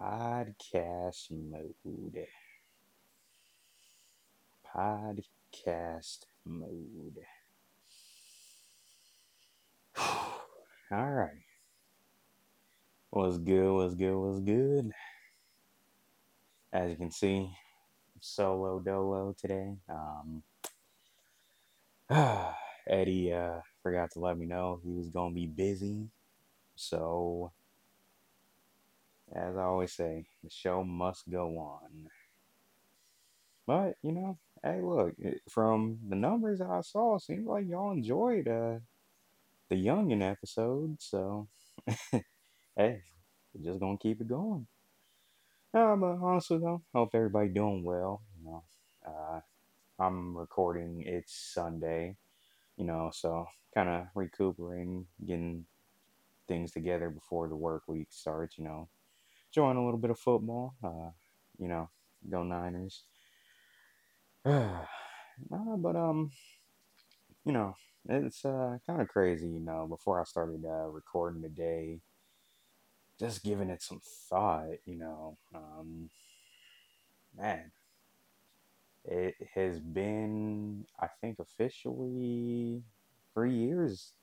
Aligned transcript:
podcast 0.00 1.30
mode. 1.30 1.76
Podcast 4.74 6.24
mode. 6.46 7.18
All 9.98 11.10
right. 11.10 11.42
What's 13.10 13.38
good? 13.38 13.72
What's 13.74 13.94
good? 13.94 14.16
What's 14.16 14.40
good? 14.40 14.92
As 16.72 16.90
you 16.90 16.96
can 16.96 17.10
see, 17.10 17.50
solo 18.20 18.80
dolo 18.80 19.34
today. 19.38 19.74
Um, 19.88 20.42
Eddie 22.88 23.34
uh, 23.34 23.60
forgot 23.82 24.12
to 24.12 24.20
let 24.20 24.38
me 24.38 24.46
know 24.46 24.80
he 24.82 24.92
was 24.92 25.10
gonna 25.10 25.34
be 25.34 25.46
busy, 25.46 26.08
so 26.74 27.52
as 29.34 29.56
I 29.56 29.62
always 29.62 29.92
say, 29.92 30.24
the 30.42 30.50
show 30.50 30.84
must 30.84 31.28
go 31.30 31.58
on. 31.58 32.08
But 33.66 33.94
you 34.02 34.12
know, 34.12 34.38
hey, 34.64 34.80
look 34.82 35.14
from 35.48 35.98
the 36.08 36.16
numbers 36.16 36.58
that 36.58 36.70
I 36.70 36.80
saw, 36.80 37.16
it 37.16 37.22
seems 37.22 37.46
like 37.46 37.68
y'all 37.68 37.92
enjoyed 37.92 38.48
uh, 38.48 38.78
the 39.68 39.76
Youngin 39.76 40.28
episode, 40.28 40.96
so 40.98 41.48
hey, 42.12 42.22
we're 42.76 43.64
just 43.64 43.80
gonna 43.80 43.98
keep 43.98 44.20
it 44.20 44.28
going. 44.28 44.66
Uh, 45.72 45.94
but 45.94 46.18
honestly 46.20 46.58
though, 46.58 46.82
hope 46.92 47.10
everybody 47.14 47.48
doing 47.48 47.84
well. 47.84 48.22
You 48.38 48.50
know, 48.50 48.64
uh, 49.06 49.40
I'm 50.00 50.36
recording. 50.36 51.04
It's 51.06 51.32
Sunday, 51.54 52.16
you 52.76 52.84
know, 52.84 53.10
so 53.14 53.46
kind 53.74 53.88
of 53.88 54.06
recuperating, 54.16 55.06
getting 55.24 55.66
things 56.48 56.72
together 56.72 57.10
before 57.10 57.48
the 57.48 57.54
work 57.54 57.84
week 57.86 58.08
starts. 58.10 58.58
You 58.58 58.64
know, 58.64 58.88
enjoying 59.50 59.76
a 59.76 59.84
little 59.84 59.98
bit 59.98 60.10
of 60.10 60.18
football. 60.18 60.74
Uh, 60.82 61.10
you 61.58 61.68
know, 61.68 61.88
go 62.28 62.42
Niners. 62.42 63.02
uh, 64.44 64.84
but 65.50 65.96
um, 65.96 66.30
you 67.44 67.52
know, 67.52 67.74
it's 68.08 68.44
uh 68.44 68.78
kind 68.86 69.00
of 69.00 69.08
crazy. 69.08 69.48
You 69.48 69.60
know, 69.60 69.86
before 69.88 70.20
I 70.20 70.24
started 70.24 70.64
uh, 70.64 70.88
recording 70.88 71.42
today 71.42 72.00
just 73.20 73.44
giving 73.44 73.68
it 73.68 73.82
some 73.82 74.00
thought, 74.30 74.70
you 74.86 74.96
know, 74.96 75.36
um, 75.54 76.08
man, 77.36 77.70
it 79.04 79.34
has 79.54 79.78
been, 79.78 80.86
I 80.98 81.08
think, 81.20 81.38
officially 81.38 82.82
three 83.34 83.54
years 83.54 84.14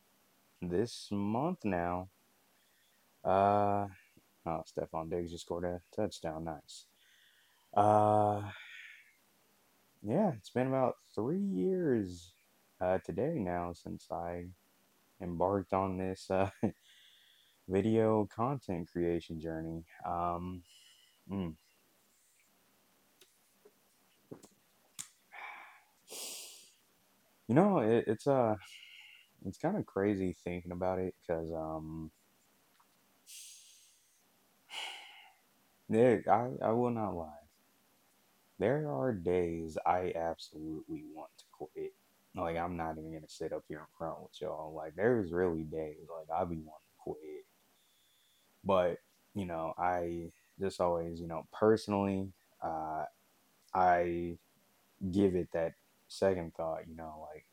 this 0.64 1.10
month 1.12 1.60
now. 1.64 2.10
Uh, 3.24 3.86
oh, 4.48 4.64
Stefon 4.66 5.10
Diggs 5.10 5.32
just 5.32 5.46
scored 5.46 5.66
a 5.66 5.82
touchdown. 5.96 6.46
Nice. 6.46 6.86
Uh, 7.76 8.42
yeah, 10.02 10.32
it's 10.38 10.50
been 10.50 10.68
about 10.68 10.96
three 11.14 11.40
years 11.40 12.34
uh, 12.80 13.00
today 13.06 13.36
now 13.40 13.74
since 13.74 14.08
I 14.12 14.46
embarked 15.22 15.74
on 15.74 15.98
this 15.98 16.30
uh, 16.30 16.50
video 17.68 18.28
content 18.34 18.88
creation 18.92 19.40
journey. 19.42 19.84
Um, 20.06 20.64
mm. 21.32 21.54
You 27.48 27.56
know, 27.56 27.80
it, 27.80 28.06
it's 28.08 28.28
uh, 28.28 28.56
it's 29.46 29.58
kind 29.58 29.78
of 29.78 29.86
crazy 29.86 30.36
thinking 30.44 30.72
about 30.72 31.00
it 31.00 31.16
because 31.22 31.52
um, 31.54 32.12
there 35.90 36.24
I 36.30 36.66
I 36.66 36.72
will 36.72 36.92
not 36.92 37.16
lie. 37.16 37.34
There 38.60 38.90
are 38.92 39.14
days 39.14 39.78
I 39.86 40.14
absolutely 40.16 41.04
want 41.14 41.30
to 41.38 41.46
quit. 41.52 41.94
Like 42.36 42.58
I'm 42.58 42.78
not 42.78 42.98
even 42.98 43.14
gonna 43.14 43.30
sit 43.30 43.54
up 43.54 43.64
here 43.68 43.80
in 43.80 43.86
front 43.98 44.22
with 44.22 44.42
y'all. 44.42 44.74
Like 44.74 44.96
there's 44.96 45.32
really 45.32 45.64
days 45.64 46.08
like 46.10 46.30
I 46.36 46.44
be 46.44 46.56
wanting 46.56 46.64
to 46.66 46.98
quit 46.98 47.46
but, 48.68 48.98
you 49.34 49.46
know, 49.46 49.74
I 49.78 50.32
just 50.60 50.82
always, 50.82 51.22
you 51.22 51.28
know, 51.28 51.48
personally, 51.54 52.34
uh, 52.62 53.06
I 53.74 54.38
give 55.12 55.36
it 55.36 55.50
that 55.54 55.74
second 56.10 56.54
thought, 56.56 56.88
you 56.90 56.96
know, 56.96 57.28
like, 57.32 57.46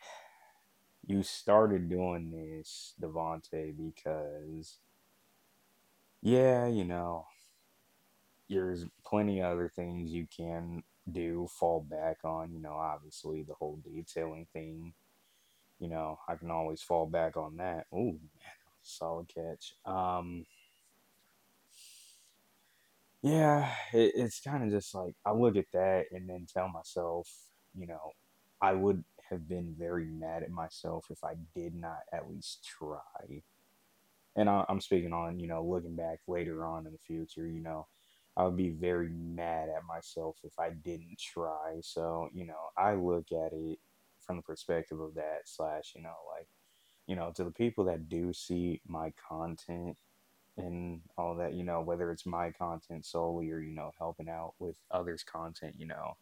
you 1.06 1.22
started 1.22 1.90
doing 1.90 2.30
this, 2.30 2.94
DeVante, 3.00 3.74
because, 3.76 4.78
yeah, 6.22 6.66
you 6.66 6.84
know, 6.84 7.26
there's 8.48 8.84
plenty 9.04 9.40
of 9.40 9.52
other 9.52 9.68
things 9.68 10.10
you 10.10 10.26
can 10.34 10.82
do, 11.10 11.48
fall 11.58 11.80
back 11.88 12.18
on, 12.24 12.52
you 12.52 12.60
know, 12.60 12.74
obviously 12.74 13.42
the 13.42 13.54
whole 13.54 13.78
detailing 13.84 14.46
thing, 14.52 14.92
you 15.78 15.88
know, 15.88 16.18
I 16.28 16.34
can 16.34 16.50
always 16.50 16.82
fall 16.82 17.06
back 17.06 17.36
on 17.36 17.56
that. 17.56 17.86
Oh, 17.92 18.12
man, 18.12 18.20
solid 18.82 19.28
catch. 19.32 19.74
Um, 19.86 20.44
yeah, 23.22 23.72
it, 23.92 24.12
it's 24.14 24.40
kind 24.40 24.64
of 24.64 24.70
just 24.70 24.94
like 24.94 25.14
I 25.24 25.32
look 25.32 25.56
at 25.56 25.70
that 25.72 26.06
and 26.10 26.28
then 26.28 26.46
tell 26.52 26.68
myself, 26.68 27.28
you 27.74 27.86
know, 27.86 28.12
I 28.60 28.72
would 28.72 29.04
have 29.30 29.48
been 29.48 29.74
very 29.78 30.06
mad 30.06 30.42
at 30.42 30.50
myself 30.50 31.06
if 31.10 31.22
I 31.22 31.34
did 31.54 31.74
not 31.74 32.00
at 32.12 32.28
least 32.30 32.64
try. 32.64 33.42
And 34.40 34.48
I, 34.48 34.64
I'm 34.70 34.80
speaking 34.80 35.12
on, 35.12 35.38
you 35.38 35.46
know, 35.46 35.62
looking 35.62 35.94
back 35.94 36.20
later 36.26 36.64
on 36.64 36.86
in 36.86 36.92
the 36.92 36.98
future, 36.98 37.46
you 37.46 37.60
know, 37.60 37.86
I 38.38 38.44
would 38.44 38.56
be 38.56 38.70
very 38.70 39.10
mad 39.10 39.68
at 39.68 39.84
myself 39.84 40.38
if 40.42 40.58
I 40.58 40.70
didn't 40.70 41.18
try. 41.18 41.80
So, 41.82 42.30
you 42.32 42.46
know, 42.46 42.70
I 42.74 42.94
look 42.94 43.32
at 43.32 43.52
it 43.52 43.78
from 44.22 44.36
the 44.36 44.42
perspective 44.42 44.98
of 44.98 45.14
that, 45.16 45.40
slash, 45.44 45.92
you 45.94 46.00
know, 46.00 46.14
like, 46.34 46.48
you 47.06 47.16
know, 47.16 47.32
to 47.36 47.44
the 47.44 47.50
people 47.50 47.84
that 47.84 48.08
do 48.08 48.32
see 48.32 48.80
my 48.88 49.12
content 49.28 49.98
and 50.56 51.02
all 51.18 51.34
that, 51.34 51.52
you 51.52 51.64
know, 51.64 51.82
whether 51.82 52.10
it's 52.10 52.24
my 52.24 52.50
content 52.50 53.04
solely 53.04 53.50
or, 53.50 53.60
you 53.60 53.74
know, 53.74 53.90
helping 53.98 54.30
out 54.30 54.54
with 54.58 54.76
others' 54.90 55.22
content, 55.22 55.74
you 55.76 55.86
know, 55.86 56.16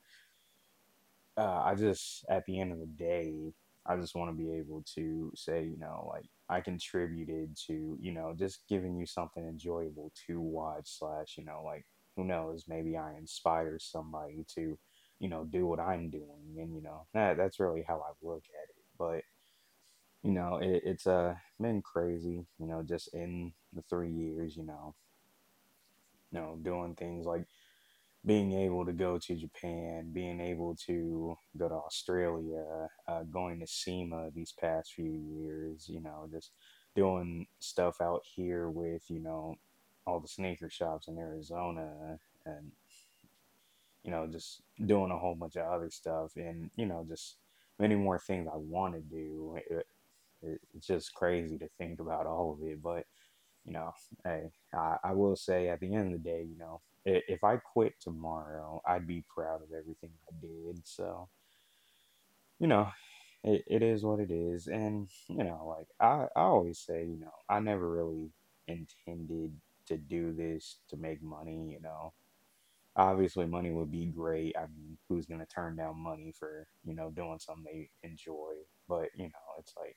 uh, 1.37 1.62
I 1.65 1.77
just, 1.77 2.25
at 2.29 2.45
the 2.47 2.59
end 2.59 2.73
of 2.73 2.81
the 2.81 2.87
day, 2.87 3.53
I 3.87 3.95
just 3.95 4.17
want 4.17 4.31
to 4.31 4.37
be 4.37 4.55
able 4.55 4.83
to 4.97 5.31
say, 5.37 5.62
you 5.62 5.79
know, 5.79 6.11
like 6.12 6.27
I 6.49 6.61
contributed 6.61 7.57
to, 7.67 7.99
you 8.01 8.13
know, 8.13 8.35
just 8.37 8.61
giving 8.69 8.97
you 8.97 9.07
something 9.07 9.47
enjoyable 9.47 10.13
to 10.27 10.41
watch, 10.41 10.99
slash, 10.99 11.37
you 11.37 11.45
know, 11.45 11.63
like 11.65 11.85
who 12.17 12.25
knows, 12.25 12.65
maybe 12.67 12.97
I 12.97 13.15
inspire 13.17 13.79
somebody 13.79 14.45
to, 14.55 14.79
you 15.21 15.29
know, 15.29 15.45
do 15.45 15.67
what 15.67 15.81
I'm 15.81 16.11
doing. 16.11 16.57
And, 16.57 16.75
you 16.75 16.83
know, 16.83 17.07
that, 17.15 17.37
that's 17.37 17.61
really 17.61 17.85
how 17.87 17.97
I 17.97 18.13
look 18.23 18.45
at 18.45 18.71
it. 18.71 18.85
But, 18.99 19.23
you 20.23 20.33
know, 20.33 20.57
it, 20.57 20.83
it's 20.85 21.07
uh, 21.07 21.35
been 21.61 21.83
crazy, 21.83 22.47
you 22.59 22.67
know, 22.67 22.83
just 22.83 23.13
in 23.15 23.53
the 23.73 23.83
three 23.83 24.11
years, 24.11 24.57
you 24.57 24.65
know, 24.65 24.95
you 26.33 26.41
know, 26.41 26.59
doing 26.63 26.95
things 26.95 27.27
like 27.27 27.47
being 28.25 28.53
able 28.53 28.84
to 28.84 28.93
go 28.93 29.19
to 29.19 29.34
Japan, 29.37 30.11
being 30.12 30.41
able 30.41 30.75
to 30.87 31.37
go 31.56 31.69
to 31.69 31.75
Australia, 31.75 32.89
uh, 33.06 33.23
going 33.23 33.61
to 33.61 33.67
SEMA 33.67 34.31
these 34.34 34.53
past 34.53 34.93
few 34.93 35.11
years, 35.11 35.89
you 35.89 36.01
know, 36.01 36.29
just 36.31 36.51
doing 36.95 37.47
stuff 37.61 38.01
out 38.01 38.23
here 38.25 38.71
with, 38.71 39.03
you 39.09 39.21
know, 39.21 39.55
all 40.06 40.21
the 40.21 40.29
sneaker 40.29 40.69
shops 40.69 41.06
in 41.09 41.19
Arizona 41.19 42.19
and, 42.45 42.73
you 44.03 44.11
know, 44.11 44.27
just 44.27 44.62
doing 44.85 45.11
a 45.11 45.19
whole 45.19 45.35
bunch 45.35 45.56
of 45.56 45.67
other 45.67 45.91
stuff 45.91 46.33
and, 46.37 46.71
you 46.77 46.87
know, 46.87 47.06
just 47.09 47.37
many 47.79 47.95
more 47.95 48.19
things 48.19 48.49
I 48.53 48.56
want 48.56 48.95
to 48.95 49.00
do. 49.00 49.56
It, 49.71 49.87
it's 50.75 50.87
just 50.87 51.15
crazy 51.15 51.59
to 51.59 51.69
think 51.79 52.00
about 52.00 52.27
all 52.27 52.53
of 52.53 52.67
it. 52.67 52.83
But, 52.83 53.05
you 53.65 53.73
know, 53.73 53.93
hey, 54.25 54.50
I, 54.75 54.97
I 55.05 55.12
will 55.12 55.37
say 55.37 55.69
at 55.69 55.81
the 55.81 55.95
end 55.95 56.12
of 56.12 56.23
the 56.23 56.29
day, 56.29 56.47
you 56.49 56.59
know, 56.59 56.81
if 57.08 57.44
I 57.44 57.56
quit 57.56 57.94
tomorrow, 58.00 58.82
I'd 58.87 59.06
be 59.06 59.25
proud 59.28 59.62
of 59.62 59.72
everything 59.72 60.10
I 60.28 60.34
did. 60.40 60.87
So, 60.87 61.28
you 62.58 62.66
know, 62.66 62.88
it, 63.44 63.64
it 63.66 63.82
is 63.82 64.02
what 64.02 64.20
it 64.20 64.31
is. 64.31 64.66
And, 64.66 65.08
you 65.28 65.44
know, 65.44 65.75
like 65.78 65.88
I, 66.00 66.26
I 66.37 66.43
always 66.43 66.78
say, 66.78 67.05
you 67.05 67.19
know, 67.19 67.32
I 67.49 67.60
never 67.60 67.90
really 67.90 68.31
intended 68.66 69.52
to 69.87 69.96
do 69.96 70.32
this 70.32 70.78
to 70.88 70.96
make 70.96 71.22
money, 71.22 71.70
you 71.72 71.81
know. 71.81 72.12
Obviously, 72.96 73.46
money 73.46 73.70
would 73.70 73.93
be 73.93 74.06
great. 74.06 74.56
I 74.56 74.62
mean, 74.62 74.99
who's 75.08 75.26
going 75.26 75.40
to 75.40 75.46
turn 75.46 75.76
down 75.76 75.99
money 75.99 76.34
for, 76.37 76.66
you 76.84 76.94
know, 76.94 77.10
doing 77.10 77.38
something 77.38 77.64
they 77.64 77.90
enjoy? 78.02 78.55
But, 78.88 79.10
you 79.14 79.25
know, 79.25 79.55
it's 79.58 79.72
like, 79.78 79.96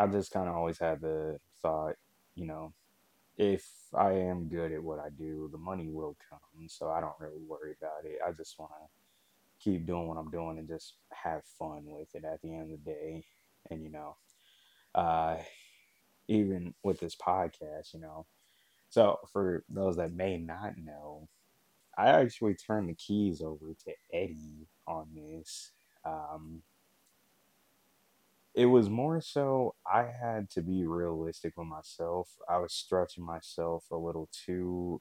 I 0.00 0.08
just 0.08 0.32
kind 0.32 0.48
of 0.48 0.56
always 0.56 0.78
had 0.78 1.00
the 1.00 1.38
thought, 1.60 1.94
you 2.34 2.46
know, 2.46 2.72
if 3.36 3.64
I 3.94 4.12
am 4.12 4.48
good 4.48 4.72
at 4.72 4.82
what 4.82 4.98
I 4.98 5.10
do, 5.10 5.48
the 5.52 5.58
money 5.58 5.88
will 5.90 6.16
come. 6.30 6.68
So 6.68 6.90
I 6.90 7.00
don't 7.00 7.18
really 7.20 7.42
worry 7.46 7.74
about 7.80 8.04
it. 8.04 8.18
I 8.26 8.32
just 8.32 8.58
want 8.58 8.72
to 8.72 8.88
keep 9.60 9.86
doing 9.86 10.08
what 10.08 10.18
I'm 10.18 10.30
doing 10.30 10.58
and 10.58 10.68
just 10.68 10.94
have 11.12 11.44
fun 11.58 11.84
with 11.86 12.14
it 12.14 12.24
at 12.24 12.42
the 12.42 12.54
end 12.54 12.72
of 12.72 12.84
the 12.84 12.90
day. 12.90 13.24
And, 13.70 13.82
you 13.82 13.90
know, 13.90 14.16
uh, 14.94 15.38
even 16.28 16.74
with 16.82 17.00
this 17.00 17.16
podcast, 17.16 17.94
you 17.94 18.00
know, 18.00 18.26
So, 18.90 19.20
for 19.32 19.64
those 19.68 19.96
that 19.96 20.12
may 20.12 20.38
not 20.38 20.78
know, 20.78 21.28
I 21.98 22.08
actually 22.08 22.54
turned 22.54 22.88
the 22.88 22.94
keys 22.94 23.42
over 23.42 23.74
to 23.84 23.92
Eddie 24.12 24.68
on 24.86 25.08
this. 25.14 25.72
Um, 26.04 26.62
it 28.54 28.66
was 28.66 28.90
more 28.90 29.20
so 29.20 29.74
I 29.90 30.04
had 30.20 30.50
to 30.50 30.62
be 30.62 30.84
realistic 30.84 31.54
with 31.56 31.66
myself. 31.66 32.28
I 32.48 32.58
was 32.58 32.72
stretching 32.74 33.24
myself 33.24 33.84
a 33.90 33.96
little 33.96 34.28
too 34.32 35.00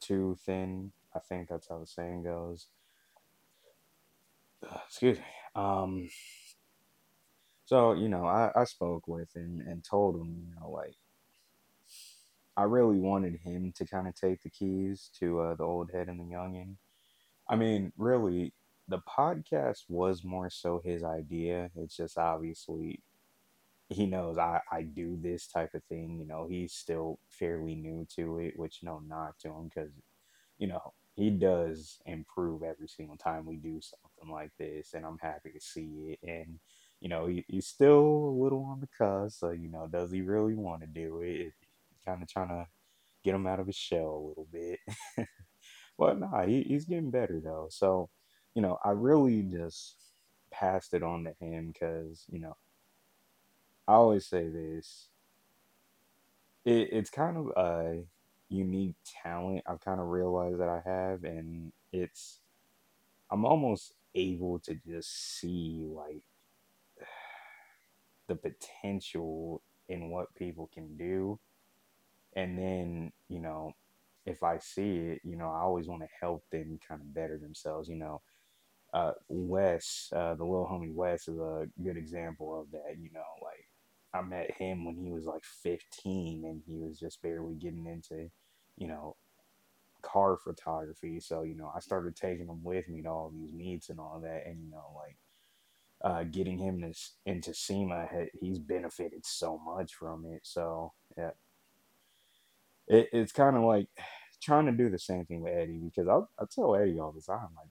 too 0.00 0.36
thin. 0.44 0.92
I 1.14 1.20
think 1.20 1.48
that's 1.48 1.68
how 1.68 1.78
the 1.78 1.86
saying 1.86 2.24
goes. 2.24 2.68
Excuse 4.86 5.18
me. 5.18 5.24
Um, 5.54 6.08
so 7.64 7.92
you 7.92 8.08
know, 8.08 8.26
I, 8.26 8.50
I 8.54 8.64
spoke 8.64 9.08
with 9.08 9.34
him 9.34 9.62
and 9.66 9.84
told 9.84 10.16
him, 10.16 10.44
you 10.48 10.54
know, 10.60 10.70
like 10.70 10.96
I 12.56 12.64
really 12.64 12.98
wanted 12.98 13.36
him 13.36 13.72
to 13.76 13.86
kind 13.86 14.08
of 14.08 14.14
take 14.14 14.42
the 14.42 14.50
keys 14.50 15.10
to 15.20 15.40
uh, 15.40 15.54
the 15.54 15.64
old 15.64 15.90
head 15.92 16.08
and 16.08 16.18
the 16.20 16.24
youngin. 16.24 16.76
I 17.48 17.56
mean, 17.56 17.92
really, 17.96 18.52
the 18.88 19.00
podcast 19.00 19.84
was 19.88 20.24
more 20.24 20.50
so 20.50 20.80
his 20.84 21.04
idea. 21.04 21.70
It's 21.76 21.96
just 21.96 22.18
obviously 22.18 23.02
he 23.88 24.06
knows 24.06 24.38
I, 24.38 24.60
I 24.70 24.82
do 24.82 25.18
this 25.20 25.46
type 25.46 25.74
of 25.74 25.82
thing. 25.84 26.18
You 26.18 26.26
know, 26.26 26.46
he's 26.48 26.72
still 26.72 27.18
fairly 27.28 27.74
new 27.74 28.06
to 28.16 28.38
it, 28.38 28.58
which 28.58 28.80
no 28.82 29.00
knock 29.06 29.38
to 29.40 29.48
him 29.48 29.70
because, 29.72 29.90
you 30.58 30.66
know, 30.68 30.92
he 31.14 31.30
does 31.30 31.98
improve 32.06 32.62
every 32.62 32.88
single 32.88 33.16
time 33.16 33.44
we 33.44 33.56
do 33.56 33.80
something 33.80 34.32
like 34.32 34.52
this, 34.58 34.94
and 34.94 35.04
I'm 35.04 35.18
happy 35.20 35.50
to 35.50 35.60
see 35.60 36.16
it. 36.22 36.28
And 36.28 36.60
you 37.00 37.08
know, 37.08 37.26
he, 37.26 37.44
he's 37.48 37.66
still 37.66 37.98
a 37.98 38.38
little 38.42 38.64
on 38.64 38.80
the 38.80 38.88
cusp. 38.96 39.40
So 39.40 39.50
you 39.50 39.68
know, 39.68 39.88
does 39.90 40.12
he 40.12 40.20
really 40.22 40.54
want 40.54 40.82
to 40.82 40.86
do 40.86 41.20
it? 41.22 41.52
kind 42.06 42.22
of 42.22 42.28
trying 42.28 42.48
to 42.48 42.66
get 43.24 43.34
him 43.34 43.46
out 43.46 43.60
of 43.60 43.66
his 43.66 43.76
shell 43.76 44.06
a 44.06 44.26
little 44.28 44.46
bit. 44.50 44.78
but 45.98 46.18
nah, 46.18 46.46
he, 46.46 46.62
he's 46.62 46.86
getting 46.86 47.10
better 47.10 47.40
though. 47.42 47.68
So, 47.70 48.08
you 48.58 48.62
know, 48.62 48.76
I 48.84 48.90
really 48.90 49.42
just 49.42 49.94
passed 50.50 50.92
it 50.92 51.04
on 51.04 51.22
to 51.22 51.32
him 51.38 51.70
because, 51.70 52.24
you 52.28 52.40
know, 52.40 52.56
I 53.86 53.92
always 53.92 54.26
say 54.26 54.48
this. 54.48 55.10
It, 56.64 56.88
it's 56.90 57.08
kind 57.08 57.36
of 57.36 57.52
a 57.56 58.02
unique 58.48 58.96
talent 59.22 59.62
I've 59.64 59.80
kind 59.80 60.00
of 60.00 60.08
realized 60.08 60.58
that 60.58 60.68
I 60.68 60.82
have, 60.84 61.22
and 61.22 61.72
it's 61.92 62.40
I'm 63.30 63.44
almost 63.44 63.92
able 64.16 64.58
to 64.58 64.74
just 64.74 65.38
see 65.38 65.86
like 65.88 66.24
the 68.26 68.34
potential 68.34 69.62
in 69.88 70.10
what 70.10 70.34
people 70.34 70.68
can 70.74 70.96
do 70.96 71.38
and 72.34 72.58
then 72.58 73.12
you 73.28 73.40
know 73.40 73.72
if 74.26 74.42
i 74.42 74.58
see 74.58 74.96
it 74.96 75.20
you 75.24 75.34
know 75.34 75.48
i 75.48 75.60
always 75.60 75.88
want 75.88 76.02
to 76.02 76.08
help 76.20 76.44
them 76.52 76.78
kind 76.86 77.00
of 77.00 77.14
better 77.14 77.38
themselves 77.38 77.88
you 77.88 77.96
know 77.96 78.20
uh 78.94 79.12
wes 79.28 80.10
uh 80.16 80.34
the 80.34 80.44
little 80.44 80.66
homie 80.66 80.94
wes 80.94 81.28
is 81.28 81.38
a 81.38 81.68
good 81.82 81.96
example 81.96 82.60
of 82.60 82.70
that 82.70 82.96
you 82.98 83.10
know 83.12 83.20
like 83.42 83.68
i 84.14 84.22
met 84.22 84.50
him 84.58 84.84
when 84.84 84.96
he 84.96 85.10
was 85.10 85.26
like 85.26 85.44
15 85.44 86.44
and 86.44 86.62
he 86.66 86.76
was 86.78 86.98
just 86.98 87.20
barely 87.22 87.54
getting 87.54 87.86
into 87.86 88.30
you 88.76 88.88
know 88.88 89.16
car 90.02 90.36
photography 90.36 91.20
so 91.20 91.42
you 91.42 91.56
know 91.56 91.70
i 91.76 91.80
started 91.80 92.16
taking 92.16 92.46
him 92.46 92.62
with 92.62 92.88
me 92.88 93.02
to 93.02 93.08
all 93.08 93.32
these 93.34 93.52
meets 93.52 93.90
and 93.90 94.00
all 94.00 94.20
that 94.22 94.44
and 94.46 94.62
you 94.62 94.70
know 94.70 94.86
like 94.96 95.16
uh, 96.02 96.24
getting 96.24 96.58
him 96.58 96.80
to, 96.80 96.94
into 97.26 97.52
SEMA, 97.54 98.08
he's 98.40 98.58
benefited 98.58 99.26
so 99.26 99.58
much 99.58 99.94
from 99.94 100.24
it. 100.26 100.40
So 100.44 100.92
yeah, 101.16 101.30
it, 102.86 103.08
it's 103.12 103.32
kind 103.32 103.56
of 103.56 103.62
like 103.64 103.88
trying 104.42 104.66
to 104.66 104.72
do 104.72 104.88
the 104.90 104.98
same 104.98 105.24
thing 105.24 105.40
with 105.40 105.54
Eddie 105.54 105.80
because 105.82 106.08
I 106.08 106.42
I 106.42 106.46
tell 106.54 106.76
Eddie 106.76 107.00
all 107.00 107.12
the 107.12 107.20
time 107.20 107.48
like, 107.56 107.70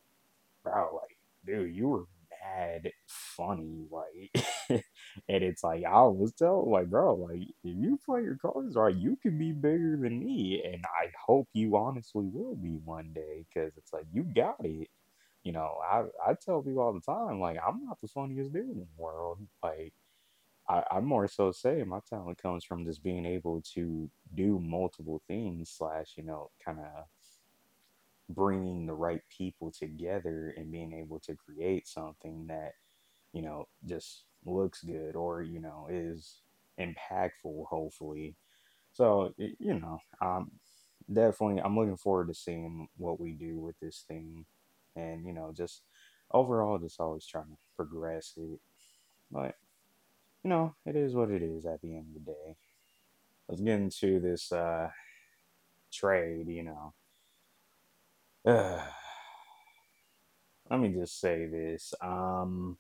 bro, 0.63 0.95
like, 0.95 1.06
dude, 1.47 1.75
you 1.75 1.89
were 1.89 2.05
mad 2.31 2.91
funny, 3.07 3.87
like, 3.91 4.45
and 4.69 4.83
it's 5.43 5.63
like 5.63 5.83
I 5.85 6.03
was 6.03 6.33
telling 6.33 6.71
like, 6.71 6.89
bro, 6.89 7.15
like, 7.15 7.41
if 7.41 7.49
you 7.63 7.99
play 8.05 8.23
your 8.23 8.37
cards 8.37 8.75
right, 8.75 8.95
you 8.95 9.17
can 9.21 9.37
be 9.39 9.53
bigger 9.53 9.97
than 10.01 10.19
me, 10.23 10.63
and 10.65 10.85
I 10.85 11.11
hope 11.27 11.49
you 11.53 11.77
honestly 11.77 12.27
will 12.33 12.55
be 12.55 12.77
one 12.85 13.13
day 13.13 13.45
because 13.53 13.73
it's 13.77 13.93
like 13.93 14.05
you 14.13 14.23
got 14.23 14.57
it. 14.65 14.89
You 15.43 15.53
know, 15.53 15.77
I 15.89 16.03
I 16.27 16.35
tell 16.35 16.61
people 16.63 16.81
all 16.81 16.93
the 16.93 17.01
time 17.01 17.39
like 17.41 17.57
I'm 17.65 17.85
not 17.85 18.01
the 18.01 18.07
funniest 18.09 18.53
dude 18.53 18.69
in 18.71 18.79
the 18.79 18.87
world, 18.97 19.39
like 19.63 19.93
I, 20.69 20.83
I 20.91 20.99
more 20.99 21.27
so 21.27 21.51
say 21.51 21.83
my 21.83 21.99
talent 22.09 22.41
comes 22.41 22.63
from 22.63 22.85
just 22.85 23.03
being 23.03 23.25
able 23.25 23.61
to 23.75 24.09
do 24.35 24.59
multiple 24.59 25.21
things 25.27 25.69
slash 25.71 26.13
you 26.17 26.23
know 26.23 26.51
kind 26.63 26.79
of 26.79 27.05
bringing 28.29 28.85
the 28.85 28.93
right 28.93 29.21
people 29.35 29.71
together 29.71 30.53
and 30.57 30.71
being 30.71 30.93
able 30.93 31.19
to 31.19 31.35
create 31.35 31.87
something 31.87 32.45
that 32.47 32.73
you 33.33 33.41
know 33.41 33.67
just 33.85 34.23
looks 34.45 34.83
good 34.83 35.15
or 35.15 35.41
you 35.41 35.59
know 35.59 35.87
is 35.89 36.41
impactful 36.79 37.65
hopefully 37.69 38.35
so 38.93 39.33
you 39.37 39.79
know 39.79 39.99
um 40.21 40.51
definitely 41.11 41.61
i'm 41.61 41.77
looking 41.77 41.97
forward 41.97 42.27
to 42.27 42.33
seeing 42.33 42.87
what 42.97 43.19
we 43.19 43.31
do 43.33 43.59
with 43.59 43.79
this 43.79 44.03
thing 44.07 44.45
and 44.95 45.25
you 45.25 45.33
know 45.33 45.53
just 45.55 45.83
overall 46.31 46.77
just 46.77 46.99
always 46.99 47.25
trying 47.25 47.45
to 47.45 47.57
progress 47.75 48.33
it 48.37 48.59
but 49.31 49.55
you 50.43 50.49
know, 50.49 50.75
it 50.85 50.95
is 50.95 51.13
what 51.13 51.29
it 51.31 51.41
is 51.41 51.65
at 51.65 51.81
the 51.81 51.95
end 51.95 52.07
of 52.15 52.25
the 52.25 52.31
day. 52.31 52.55
Let's 53.47 53.61
get 53.61 53.79
into 53.79 54.19
this 54.19 54.51
uh, 54.51 54.89
trade, 55.91 56.47
you 56.47 56.63
know. 56.63 56.93
Let 60.69 60.79
me 60.79 60.89
just 60.89 61.19
say 61.19 61.47
this. 61.47 61.93
Um, 62.01 62.77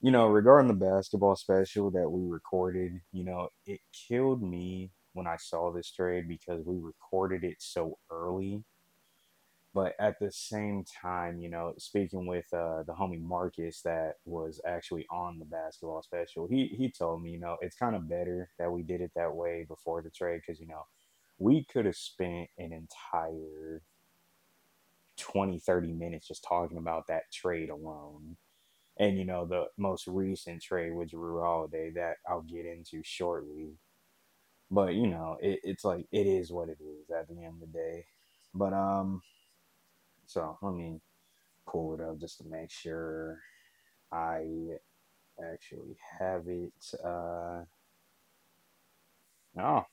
you 0.00 0.12
know, 0.12 0.28
regarding 0.28 0.68
the 0.68 0.74
basketball 0.74 1.36
special 1.36 1.90
that 1.92 2.08
we 2.08 2.30
recorded, 2.30 3.00
you 3.12 3.24
know, 3.24 3.48
it 3.66 3.80
killed 3.92 4.42
me 4.42 4.92
when 5.14 5.26
I 5.26 5.36
saw 5.38 5.72
this 5.72 5.90
trade 5.90 6.28
because 6.28 6.64
we 6.64 6.78
recorded 6.78 7.44
it 7.44 7.56
so 7.58 7.98
early 8.10 8.62
but 9.74 9.94
at 10.00 10.18
the 10.18 10.32
same 10.32 10.84
time, 11.02 11.40
you 11.40 11.50
know, 11.50 11.74
speaking 11.78 12.26
with 12.26 12.46
uh, 12.52 12.82
the 12.84 12.94
homie 12.94 13.22
Marcus 13.22 13.82
that 13.82 14.14
was 14.24 14.60
actually 14.66 15.06
on 15.10 15.38
the 15.38 15.44
basketball 15.44 16.02
special, 16.02 16.46
he 16.48 16.66
he 16.68 16.90
told 16.90 17.22
me, 17.22 17.30
you 17.30 17.40
know, 17.40 17.56
it's 17.60 17.76
kind 17.76 17.94
of 17.94 18.08
better 18.08 18.50
that 18.58 18.72
we 18.72 18.82
did 18.82 19.00
it 19.00 19.12
that 19.14 19.34
way 19.34 19.64
before 19.68 20.02
the 20.02 20.10
trade 20.10 20.40
because 20.46 20.60
you 20.60 20.66
know 20.66 20.86
we 21.38 21.64
could 21.72 21.86
have 21.86 21.96
spent 21.96 22.48
an 22.58 22.72
entire 22.72 23.82
20 25.18 25.58
30 25.58 25.92
minutes 25.92 26.28
just 26.28 26.44
talking 26.44 26.78
about 26.78 27.06
that 27.08 27.30
trade 27.32 27.70
alone 27.70 28.36
and 28.98 29.16
you 29.18 29.24
know 29.24 29.46
the 29.46 29.66
most 29.76 30.06
recent 30.06 30.62
trade 30.62 30.92
with 30.92 31.10
Jrue 31.10 31.40
Holiday 31.42 31.90
that 31.94 32.16
I'll 32.28 32.42
get 32.42 32.66
into 32.66 33.02
shortly. 33.04 33.74
But 34.70 34.94
you 34.94 35.06
know, 35.06 35.38
it, 35.40 35.60
it's 35.62 35.84
like 35.84 36.06
it 36.12 36.26
is 36.26 36.50
what 36.50 36.68
it 36.68 36.78
is 36.80 37.10
at 37.10 37.28
the 37.28 37.44
end 37.44 37.54
of 37.54 37.60
the 37.60 37.78
day. 37.78 38.06
But 38.54 38.72
um, 38.72 39.22
so 40.26 40.58
let 40.60 40.74
me 40.74 41.00
pull 41.66 41.94
it 41.94 42.00
up 42.00 42.18
just 42.18 42.38
to 42.38 42.44
make 42.48 42.70
sure 42.70 43.38
I 44.12 44.46
actually 45.40 45.96
have 46.18 46.48
it. 46.48 46.72
Uh, 47.04 47.62
oh, 49.60 49.84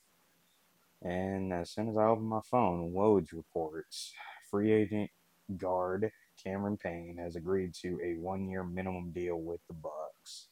and 1.03 1.53
as 1.53 1.69
soon 1.69 1.89
as 1.89 1.97
I 1.97 2.05
open 2.05 2.25
my 2.25 2.41
phone, 2.49 2.91
Woj 2.91 3.33
reports 3.33 4.13
free 4.49 4.71
agent 4.71 5.09
guard 5.57 6.11
Cameron 6.43 6.77
Payne 6.77 7.17
has 7.17 7.35
agreed 7.35 7.73
to 7.75 7.99
a 8.03 8.15
one-year 8.19 8.63
minimum 8.63 9.11
deal 9.11 9.37
with 9.37 9.59
the 9.67 9.73
Bucks. 9.73 10.47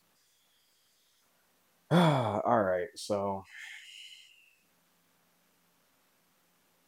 All 1.92 2.64
right, 2.64 2.88
so 2.96 3.44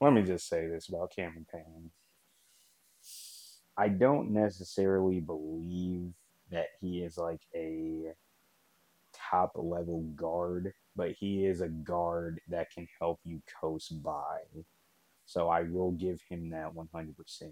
let 0.02 0.14
me 0.14 0.24
just 0.24 0.48
say 0.48 0.68
this 0.68 0.90
about 0.90 1.16
Cameron 1.16 1.46
Payne. 1.52 1.92
I 3.78 3.90
don't 3.90 4.32
necessarily 4.32 5.20
believe 5.20 6.14
that 6.52 6.68
he 6.80 7.04
is 7.04 7.18
like 7.18 7.42
a 7.54 8.14
top 9.14 9.52
level 9.56 10.02
guard, 10.16 10.74
but 10.96 11.12
he 11.12 11.46
is 11.46 11.62
a 11.62 11.68
guard 11.68 12.40
that 12.48 12.72
can 12.72 12.88
help 13.00 13.20
you 13.24 13.42
coast 13.60 14.02
by. 14.02 14.40
So 15.26 15.50
I 15.50 15.64
will 15.64 15.92
give 15.92 16.22
him 16.30 16.50
that 16.52 16.72
100%. 16.74 17.52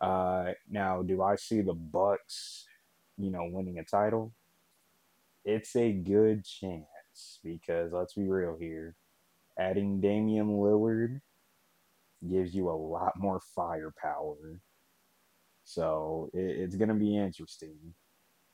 Uh, 0.00 0.52
now, 0.68 1.02
do 1.02 1.22
I 1.22 1.36
see 1.36 1.60
the 1.60 1.72
Bucks, 1.72 2.66
you 3.16 3.30
know, 3.30 3.48
winning 3.50 3.78
a 3.78 3.84
title? 3.84 4.32
It's 5.44 5.76
a 5.76 5.92
good 5.92 6.44
chance 6.44 7.38
because 7.42 7.92
let's 7.92 8.14
be 8.14 8.28
real 8.28 8.56
here. 8.58 8.96
Adding 9.58 10.00
Damian 10.00 10.48
Lillard 10.48 11.20
gives 12.28 12.54
you 12.54 12.68
a 12.68 12.72
lot 12.72 13.12
more 13.18 13.40
firepower 13.54 14.60
so 15.66 16.30
it, 16.32 16.38
it's 16.38 16.76
going 16.76 16.88
to 16.88 16.94
be 16.94 17.16
interesting. 17.16 17.76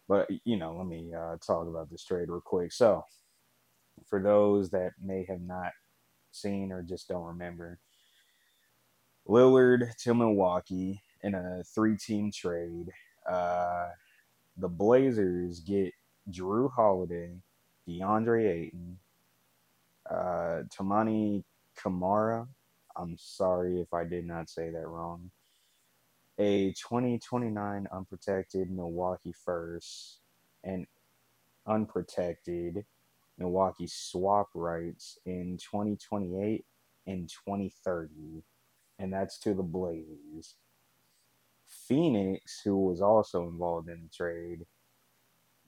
But, 0.09 0.28
you 0.45 0.57
know, 0.57 0.75
let 0.76 0.87
me 0.87 1.12
uh, 1.14 1.37
talk 1.47 1.69
about 1.69 1.90
this 1.90 2.04
trade 2.04 2.28
real 2.28 2.40
quick. 2.40 2.73
So, 2.73 3.04
for 4.09 4.21
those 4.21 4.71
that 4.71 4.92
may 5.00 5.25
have 5.28 5.42
not 5.42 5.73
seen 6.33 6.73
or 6.73 6.83
just 6.83 7.09
don't 7.09 7.23
remember. 7.23 7.78
Lillard 9.29 9.95
to 9.99 10.14
Milwaukee 10.14 11.02
in 11.23 11.35
a 11.35 11.62
three-team 11.64 12.31
trade. 12.33 12.91
Uh, 13.29 13.88
the 14.57 14.69
Blazers 14.69 15.61
get 15.61 15.93
Jrue 16.31 16.71
Holiday, 16.71 17.37
DeAndre 17.88 18.49
Ayton, 18.49 18.99
uh, 20.11 20.62
Toumani 20.69 21.45
Camara. 21.76 22.47
I'm 22.97 23.17
sorry 23.19 23.81
if 23.81 23.95
I 23.95 24.05
did 24.05 24.26
not 24.26 24.50
say 24.50 24.71
that 24.71 24.87
wrong. 24.87 25.31
A 26.38 26.73
2029 26.73 27.87
unprotected 27.93 28.71
Milwaukee 28.71 29.35
first 29.45 30.19
and 30.64 30.87
unprotected 31.67 32.85
Milwaukee 33.38 33.87
swap 33.87 34.50
rights 34.55 35.19
in 35.25 35.59
2028 35.59 36.64
and 37.07 37.29
2030, 37.29 38.43
and 39.03 39.13
that's 39.13 39.37
to 39.41 39.53
the 39.53 39.65
Blazers. 39.65 40.55
Phoenix, 41.67 42.61
who 42.65 42.77
was 42.77 43.03
also 43.03 43.49
involved 43.49 43.89
in 43.89 44.01
the 44.03 44.09
trade, 44.17 44.65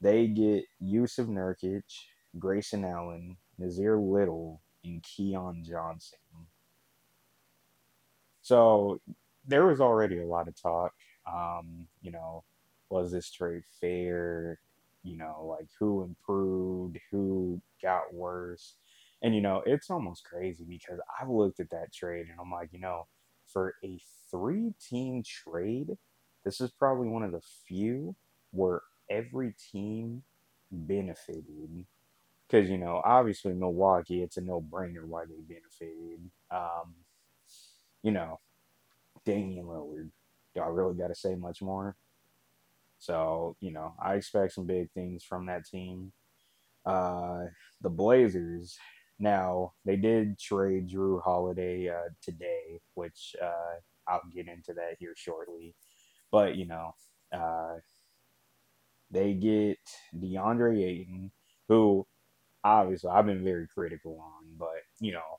they 0.01 0.29
get 0.29 0.65
Jusuf 0.81 1.27
Nurkic, 1.27 1.83
Grayson 2.39 2.85
Allen, 2.85 3.37
Nassir 3.61 3.99
Little, 4.01 4.61
and 4.85 5.03
Keon 5.03 5.65
Johnson. 5.65 6.19
So 8.43 9.01
there 9.47 9.67
was 9.67 9.81
already 9.81 10.21
a 10.21 10.27
lot 10.27 10.47
of 10.47 10.61
talk. 10.61 10.93
Um, 11.27 11.89
you 12.03 12.13
know, 12.13 12.45
was 12.89 13.11
this 13.11 13.31
trade 13.31 13.65
fair? 13.81 14.61
You 15.03 15.17
know, 15.17 15.57
like 15.59 15.69
who 15.79 16.05
improved, 16.05 16.99
who 17.11 17.61
got 17.83 18.15
worse. 18.15 18.75
And, 19.23 19.35
you 19.35 19.41
know, 19.41 19.63
it's 19.67 19.91
almost 19.91 20.25
crazy 20.25 20.65
because 20.69 21.01
I've 21.21 21.31
looked 21.31 21.59
at 21.59 21.71
that 21.71 21.93
trade 21.93 22.27
and 22.31 22.39
I'm 22.41 22.53
like, 22.53 22.69
you 22.73 22.81
know, 22.81 23.07
for 23.55 23.77
a 23.83 23.99
three 24.31 24.75
team 24.79 25.23
trade, 25.23 25.97
this 26.45 26.61
is 26.61 26.71
probably 26.71 27.09
one 27.09 27.23
of 27.23 27.33
the 27.33 27.41
few 27.67 28.15
where 28.51 28.83
every 29.09 29.55
team 29.73 30.23
benefited. 30.71 31.87
Because, 32.47 32.69
you 32.69 32.77
know, 32.77 33.01
obviously 33.03 33.55
Milwaukee, 33.55 34.23
it's 34.23 34.37
a 34.37 34.43
no 34.43 34.61
brainer 34.61 35.07
why 35.07 35.25
they 35.25 35.41
benefited. 35.49 36.31
Um, 36.51 36.95
you 38.03 38.11
know, 38.11 38.41
Damian 39.25 39.65
Lillard. 39.65 40.11
Do 40.55 40.61
I 40.61 40.67
really 40.67 40.95
got 40.95 41.09
to 41.09 41.15
say 41.15 41.35
much 41.35 41.63
more? 41.63 41.97
So, 42.99 43.57
you 43.61 43.73
know, 43.73 43.95
I 44.03 44.15
expect 44.15 44.53
some 44.53 44.67
big 44.67 44.91
things 44.93 45.25
from 45.25 45.47
that 45.47 45.65
team. 45.65 46.13
Uh, 46.85 47.45
the 47.81 47.91
Blazers, 47.91 48.79
now, 49.19 49.73
they 49.85 49.97
did 49.97 50.39
trade 50.39 50.89
Jrue 50.89 51.23
Holiday 51.23 51.89
uh, 51.89 52.11
today, 52.21 52.81
which 52.95 53.37
uh, 53.43 53.79
I'll 54.09 54.23
get 54.35 54.49
into 54.49 54.75
that 54.75 54.97
here 54.99 55.15
shortly. 55.17 55.75
But, 56.33 56.57
you 56.57 56.67
know, 56.67 56.95
uh, 57.33 57.77
they 59.11 59.35
get 59.35 59.79
DeAndre 60.17 60.83
Ayton, 60.83 61.31
who 61.69 62.07
obviously 62.65 63.11
I've 63.11 63.27
been 63.27 63.45
very 63.45 63.69
critical 63.69 64.19
on, 64.21 64.45
but, 64.59 64.83
you 64.99 65.13
know, 65.13 65.39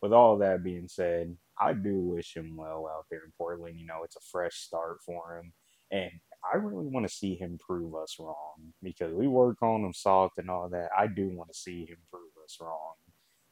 with 0.00 0.12
all 0.12 0.38
that 0.38 0.62
being 0.62 0.86
said, 0.86 1.36
I 1.60 1.72
do 1.72 1.98
wish 1.98 2.36
him 2.36 2.56
well 2.56 2.86
out 2.86 3.06
there 3.10 3.24
in 3.24 3.32
Portland. 3.36 3.80
You 3.80 3.86
know, 3.86 4.04
it's 4.04 4.16
a 4.16 4.20
fresh 4.30 4.54
start 4.54 4.98
for 5.04 5.38
him. 5.38 5.52
And 5.90 6.12
I 6.52 6.56
really 6.58 6.86
want 6.86 7.04
to 7.08 7.12
see 7.12 7.34
him 7.34 7.58
prove 7.58 7.96
us 7.96 8.16
wrong 8.20 8.72
because 8.80 9.12
we 9.12 9.26
work 9.26 9.60
on 9.60 9.84
him 9.84 9.92
soft 9.92 10.38
and 10.38 10.50
all 10.50 10.68
that. 10.68 10.90
I 10.96 11.08
do 11.08 11.30
want 11.30 11.50
to 11.52 11.58
see 11.58 11.84
him 11.86 11.96
prove 12.12 12.30
us 12.44 12.58
wrong 12.60 12.94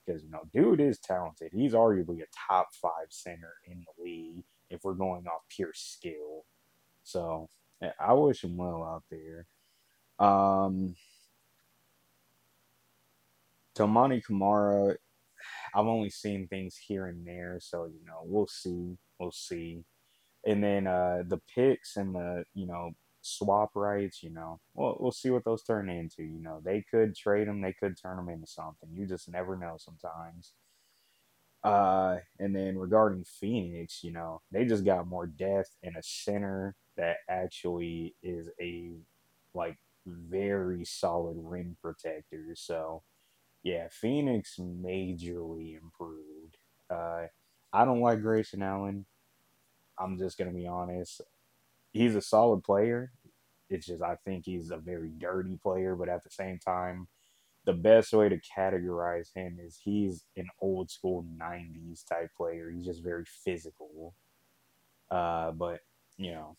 because, 0.06 0.22
you 0.22 0.30
know, 0.30 0.42
dude 0.52 0.80
is 0.80 0.98
talented. 0.98 1.50
He's 1.52 1.72
arguably 1.72 2.22
a 2.22 2.26
top 2.48 2.68
five 2.74 3.08
center 3.10 3.54
in 3.66 3.84
the 3.84 4.02
league 4.02 4.44
if 4.70 4.84
we're 4.84 4.94
going 4.94 5.26
off 5.26 5.42
pure 5.48 5.72
skill. 5.74 6.44
So 7.02 7.48
I 8.00 8.12
wish 8.14 8.42
him 8.44 8.56
well 8.56 8.82
out 8.82 9.04
there. 9.10 9.46
Um, 10.18 10.94
Toumani 13.76 14.24
Camara, 14.24 14.96
I've 15.74 15.86
only 15.86 16.10
seen 16.10 16.48
things 16.48 16.76
here 16.76 17.06
and 17.06 17.26
there, 17.26 17.58
so 17.60 17.84
you 17.84 18.04
know 18.06 18.20
we'll 18.24 18.46
see, 18.46 18.96
we'll 19.18 19.30
see. 19.32 19.84
And 20.46 20.64
then 20.64 20.86
uh, 20.86 21.24
the 21.26 21.40
picks 21.54 21.96
and 21.96 22.14
the 22.14 22.44
you 22.54 22.66
know 22.66 22.92
swap 23.26 23.70
rights, 23.74 24.22
you 24.22 24.30
know, 24.30 24.60
we'll 24.74 24.96
we'll 25.00 25.12
see 25.12 25.30
what 25.30 25.44
those 25.44 25.62
turn 25.62 25.88
into. 25.88 26.22
You 26.22 26.40
know, 26.40 26.60
they 26.64 26.84
could 26.90 27.16
trade 27.16 27.48
them, 27.48 27.60
they 27.60 27.72
could 27.72 27.96
turn 28.00 28.16
them 28.16 28.28
into 28.28 28.46
something. 28.46 28.88
You 28.92 29.06
just 29.06 29.28
never 29.28 29.56
know 29.56 29.76
sometimes. 29.78 30.52
Uh, 31.64 32.18
and 32.38 32.54
then 32.54 32.78
regarding 32.78 33.24
Phoenix, 33.24 34.04
you 34.04 34.12
know, 34.12 34.40
they 34.52 34.64
just 34.64 34.84
got 34.84 35.08
more 35.08 35.26
depth 35.26 35.74
in 35.82 35.96
a 35.96 36.02
center 36.02 36.76
that 36.96 37.16
actually 37.28 38.14
is 38.22 38.48
a 38.60 38.92
like 39.54 39.76
very 40.06 40.84
solid 40.84 41.36
rim 41.40 41.76
protector. 41.82 42.54
So 42.54 43.02
yeah, 43.62 43.88
Phoenix 43.90 44.58
majorly 44.58 45.76
improved. 45.80 46.56
Uh, 46.88 47.26
I 47.72 47.84
don't 47.84 48.00
like 48.00 48.22
Grayson 48.22 48.62
Allen. 48.62 49.06
I'm 49.98 50.18
just 50.18 50.38
gonna 50.38 50.52
be 50.52 50.66
honest. 50.66 51.20
He's 51.96 52.14
a 52.14 52.20
solid 52.20 52.62
player. 52.62 53.12
It's 53.68 53.86
just 53.86 54.02
I 54.02 54.16
think 54.24 54.44
he's 54.44 54.70
a 54.70 54.76
very 54.76 55.10
dirty 55.10 55.58
player, 55.62 55.96
but 55.96 56.08
at 56.08 56.22
the 56.22 56.30
same 56.30 56.58
time, 56.58 57.08
the 57.64 57.72
best 57.72 58.12
way 58.12 58.28
to 58.28 58.38
categorize 58.56 59.34
him 59.34 59.58
is 59.60 59.80
he's 59.82 60.24
an 60.36 60.48
old 60.60 60.90
school 60.90 61.24
'90s 61.40 62.06
type 62.06 62.30
player. 62.36 62.70
He's 62.70 62.86
just 62.86 63.02
very 63.02 63.24
physical. 63.24 64.14
Uh, 65.10 65.50
but 65.52 65.80
you 66.16 66.32
know, 66.32 66.56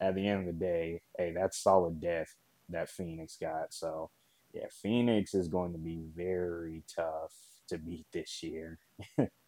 at 0.00 0.14
the 0.14 0.26
end 0.26 0.40
of 0.40 0.46
the 0.46 0.64
day, 0.64 1.00
hey, 1.16 1.32
that's 1.34 1.62
solid 1.62 2.00
death 2.00 2.34
that 2.68 2.90
Phoenix 2.90 3.36
got. 3.40 3.72
So 3.72 4.10
yeah, 4.52 4.66
Phoenix 4.70 5.34
is 5.34 5.48
going 5.48 5.72
to 5.72 5.78
be 5.78 6.00
very 6.14 6.82
tough 6.94 7.32
to 7.68 7.78
beat 7.78 8.06
this 8.12 8.42
year. 8.42 8.78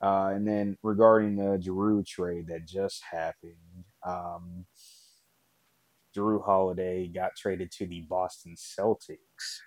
uh, 0.00 0.30
and 0.34 0.46
then 0.46 0.76
regarding 0.82 1.36
the 1.36 1.58
Jrue 1.58 2.06
trade 2.06 2.48
that 2.48 2.66
just 2.66 3.02
happened, 3.10 3.54
um, 4.04 4.66
Jrue 6.14 6.44
Holiday 6.44 7.08
got 7.08 7.36
traded 7.36 7.70
to 7.72 7.86
the 7.86 8.02
Boston 8.02 8.54
Celtics. 8.56 9.60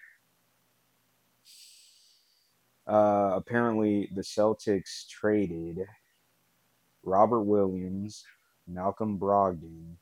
Uh, 2.88 3.34
apparently, 3.36 4.10
the 4.16 4.22
Celtics 4.22 5.08
traded 5.08 5.86
Robert 7.04 7.44
Williams, 7.44 8.24
Malcolm 8.68 9.20
Brogdon, 9.20 9.96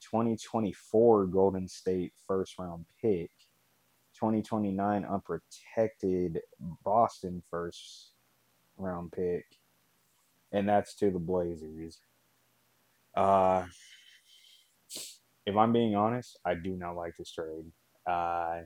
2024 0.00 1.26
Golden 1.26 1.66
State 1.68 2.12
first 2.26 2.58
round 2.58 2.84
pick, 3.00 3.30
2029 4.14 5.04
unprotected 5.04 6.40
Boston 6.82 7.42
first 7.50 8.13
round 8.76 9.12
pick, 9.12 9.46
and 10.52 10.68
that's 10.68 10.94
to 10.96 11.10
the 11.10 11.18
Blazers. 11.18 11.98
Uh, 13.16 13.64
if 15.46 15.56
I'm 15.56 15.72
being 15.72 15.94
honest, 15.94 16.38
I 16.44 16.54
do 16.54 16.76
not 16.76 16.96
like 16.96 17.16
this 17.16 17.32
trade. 17.32 17.70
Uh, 18.06 18.62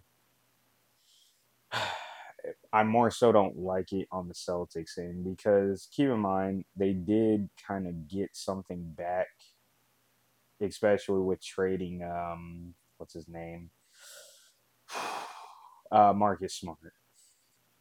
I 2.73 2.83
more 2.85 3.11
so 3.11 3.33
don't 3.33 3.59
like 3.59 3.93
it 3.93 4.09
on 4.11 4.29
the 4.29 4.35
Celtics 4.35 4.99
end 4.99 5.25
because 5.25 5.89
keep 5.93 6.09
in 6.09 6.21
mind 6.21 6.65
they 6.77 6.93
did 6.93 7.49
kind 7.67 7.87
of 7.87 8.09
get 8.09 8.31
something 8.33 8.93
back 8.97 9.29
especially 10.61 11.21
with 11.21 11.43
trading 11.43 12.03
um 12.03 12.75
what's 12.97 13.15
his 13.15 13.29
name 13.29 13.71
uh 15.93 16.13
Marcus 16.13 16.55
Smart 16.55 16.79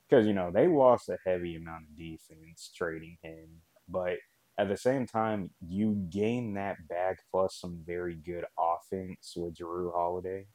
because 0.07 0.25
you 0.25 0.33
know 0.33 0.51
they 0.51 0.67
lost 0.67 1.09
a 1.09 1.17
heavy 1.25 1.55
amount 1.55 1.83
of 1.83 1.97
defense 1.97 2.71
trading 2.75 3.17
him 3.21 3.47
but 3.89 4.17
at 4.57 4.67
the 4.69 4.77
same 4.77 5.05
time 5.05 5.49
you 5.65 5.93
gain 6.09 6.53
that 6.53 6.75
back 6.87 7.19
plus 7.31 7.55
some 7.55 7.81
very 7.85 8.15
good 8.15 8.45
offense 8.59 9.33
with 9.35 9.55
Jrue 9.55 9.93
Holiday 9.93 10.45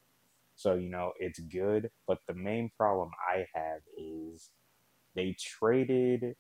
so 0.55 0.75
you 0.75 0.89
know 0.89 1.13
it's 1.19 1.41
good 1.41 1.91
but 2.07 2.19
the 2.27 2.35
main 2.35 2.71
problem 2.77 3.11
I 3.29 3.47
have 3.55 3.81
is 3.97 4.51
they 5.15 5.37
traded 5.39 6.37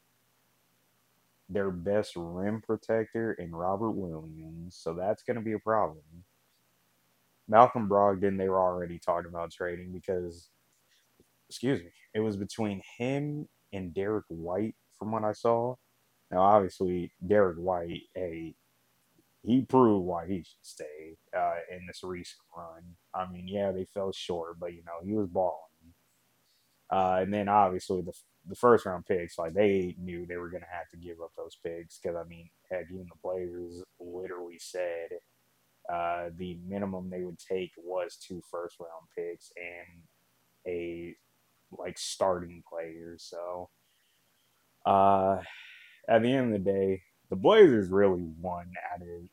their 1.53 1.71
best 1.71 2.15
rim 2.17 2.63
protector 2.63 3.33
in 3.35 3.55
Robert 3.55 3.91
Williams, 3.91 4.77
so 4.77 4.95
that's 4.95 5.23
going 5.23 5.37
to 5.37 5.43
be 5.43 5.53
a 5.53 5.59
problem. 5.59 6.03
Malcolm 7.49 7.89
Brogdon, 7.89 8.39
they 8.39 8.49
were 8.49 8.61
already 8.61 8.99
talking 8.99 9.29
about 9.29 9.53
trading 9.53 9.93
because, 9.93 10.49
excuse 11.49 11.81
me, 11.81 11.91
it 12.15 12.21
was 12.21 12.37
between 12.37 12.83
him 12.99 13.49
and 13.73 13.95
Derek 13.95 14.27
White, 14.29 14.75
from 14.99 15.13
what 15.13 15.25
I 15.25 15.33
saw. 15.33 15.77
Now, 16.31 16.43
obviously, 16.43 17.13
Derek 17.27 17.59
White, 17.59 18.03
a 18.17 18.55
he 19.45 19.63
proved 19.63 20.07
why 20.07 20.27
he 20.27 20.39
should 20.39 20.63
stay 20.63 21.17
uh, 21.37 21.57
in 21.71 21.87
this 21.87 22.03
recent 22.05 22.43
run. 22.57 22.83
I 23.13 23.31
mean, 23.31 23.49
yeah, 23.49 23.73
they 23.73 23.85
fell 23.85 24.13
short, 24.13 24.61
but 24.61 24.73
you 24.73 24.83
know 24.85 25.05
he 25.05 25.13
was 25.15 25.27
balling. 25.27 25.59
Uh, 26.91 27.21
and 27.23 27.33
then 27.33 27.49
obviously 27.49 28.03
the 28.03 28.13
the 28.49 28.55
first 28.57 28.87
round 28.87 29.07
picks, 29.07 29.39
like 29.39 29.55
they 29.55 29.95
knew 29.99 30.27
they 30.27 30.37
were 30.37 30.51
to 30.51 30.59
have 30.59 30.89
to 30.91 30.97
give 30.97 31.21
up 31.21 31.33
those 31.37 31.57
picks 31.65 31.99
because 31.99 32.17
I 32.17 32.25
mean, 32.29 32.51
heck, 32.71 32.87
even 32.93 33.07
the 33.07 33.21
players 33.23 33.83
literally 34.01 34.59
said 34.59 35.11
uh, 35.93 36.31
the 36.37 36.59
minimum 36.67 37.11
they 37.11 37.23
would 37.23 37.39
take 37.39 37.73
was 37.77 38.17
two 38.17 38.43
first 38.51 38.77
round 38.81 39.07
picks 39.17 39.53
and 39.57 40.03
a 40.67 41.15
like 41.79 41.99
starting 41.99 42.63
players. 42.69 43.25
So 43.29 43.71
uh, 44.85 45.39
at 46.09 46.23
the 46.23 46.33
end 46.33 46.55
of 46.55 46.65
the 46.65 46.71
day, 46.71 47.03
the 47.31 47.37
Blazers 47.37 47.89
really 47.91 48.25
won 48.41 48.73
out 48.93 49.03
of 49.03 49.29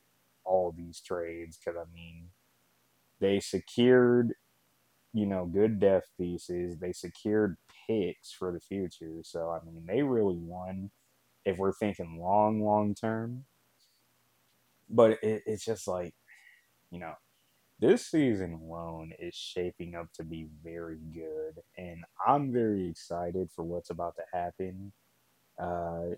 all 0.46 0.74
these 0.76 1.02
trades 1.02 1.58
because 1.58 1.78
I 1.78 1.86
mean 1.94 2.30
they 3.20 3.40
secured 3.40 4.34
you 5.14 5.26
know 5.26 5.46
good 5.46 5.80
depth 5.80 6.08
pieces. 6.18 6.78
They 6.78 6.94
secured 6.94 7.58
picks 7.88 8.32
for 8.32 8.52
the 8.52 8.60
future. 8.60 9.18
So 9.24 9.50
I 9.50 9.66
mean 9.66 9.86
they 9.88 10.02
really 10.04 10.38
won 10.38 10.92
if 11.46 11.58
we're 11.58 11.74
thinking 11.74 12.20
long 12.20 12.64
long 12.64 12.96
term. 12.96 13.46
But 14.90 15.12
it, 15.22 15.44
it's 15.46 15.66
just 15.66 15.88
like 15.88 16.14
you 16.92 17.00
know 17.00 17.14
this 17.80 18.06
season 18.06 18.54
alone 18.54 19.14
is 19.20 19.34
shaping 19.34 19.96
up 19.96 20.12
to 20.14 20.24
be 20.24 20.48
very 20.64 21.00
good, 21.14 21.62
and 21.78 22.04
I'm 22.28 22.52
very 22.52 22.90
excited 22.90 23.50
for 23.56 23.64
what's 23.64 23.90
about 23.90 24.16
to 24.18 24.24
happen. 24.38 24.92
Uh, 25.58 26.16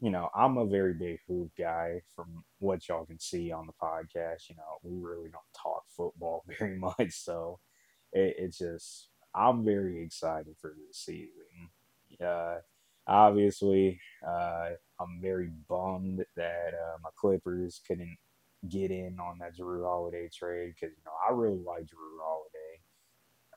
you 0.00 0.10
know, 0.10 0.30
I'm 0.34 0.56
a 0.56 0.66
very 0.66 0.94
big 0.94 1.18
hoop 1.26 1.50
guy 1.58 2.00
from 2.14 2.44
what 2.58 2.88
y'all 2.88 3.04
can 3.04 3.18
see 3.18 3.52
on 3.52 3.66
the 3.66 3.72
podcast. 3.72 4.48
You 4.48 4.56
know, 4.56 4.78
we 4.82 4.96
really 4.96 5.28
don't 5.30 5.42
talk 5.60 5.84
football 5.88 6.44
very 6.58 6.78
much, 6.78 7.10
so 7.10 7.58
it, 8.12 8.36
it's 8.38 8.58
just 8.58 9.08
I'm 9.34 9.64
very 9.64 10.02
excited 10.02 10.56
for 10.60 10.74
this 10.74 10.98
season. 10.98 11.70
Uh, 12.24 12.58
obviously, 13.06 14.00
uh, 14.26 14.70
I'm 14.98 15.20
very 15.20 15.50
bummed 15.68 16.24
that 16.36 16.72
uh, 16.72 16.96
my 17.02 17.10
Clippers 17.16 17.80
couldn't 17.86 18.16
get 18.68 18.90
in 18.90 19.18
on 19.20 19.38
that 19.38 19.56
Jrue 19.56 19.84
Holiday 19.84 20.28
trade 20.32 20.74
because 20.74 20.96
you 20.96 21.02
know 21.04 21.12
I 21.28 21.32
really 21.32 21.62
like 21.64 21.82
Jrue 21.82 22.18
Holiday, 22.20 22.80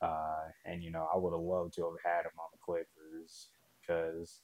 uh, 0.01 0.51
and 0.65 0.84
you 0.84 0.91
know 0.91 1.08
I 1.13 1.17
would 1.17 1.34
have 1.34 1.41
loved 1.41 1.74
to 1.75 1.84
have 1.84 1.93
had 2.13 2.25
him 2.25 2.38
on 2.38 2.50
the 2.51 2.60
Clippers 2.63 3.50
because 3.81 4.41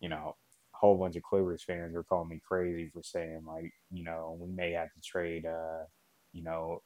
you 0.00 0.08
know 0.08 0.36
a 0.74 0.76
whole 0.76 0.96
bunch 0.98 1.16
of 1.16 1.22
Clippers 1.22 1.62
fans 1.62 1.94
were 1.94 2.04
calling 2.04 2.28
me 2.28 2.40
crazy 2.46 2.90
for 2.92 3.02
saying 3.02 3.42
like 3.46 3.72
you 3.90 4.04
know 4.04 4.36
we 4.40 4.50
may 4.50 4.72
have 4.72 4.92
to 4.92 5.00
trade 5.00 5.46
uh 5.46 5.84
you 6.32 6.42
know 6.42 6.82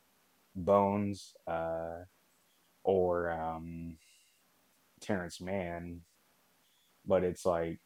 Bones 0.54 1.34
uh 1.46 2.04
or 2.84 3.30
um 3.30 3.96
Terrence 5.00 5.40
Mann, 5.40 6.00
but 7.06 7.24
it's 7.24 7.44
like 7.46 7.80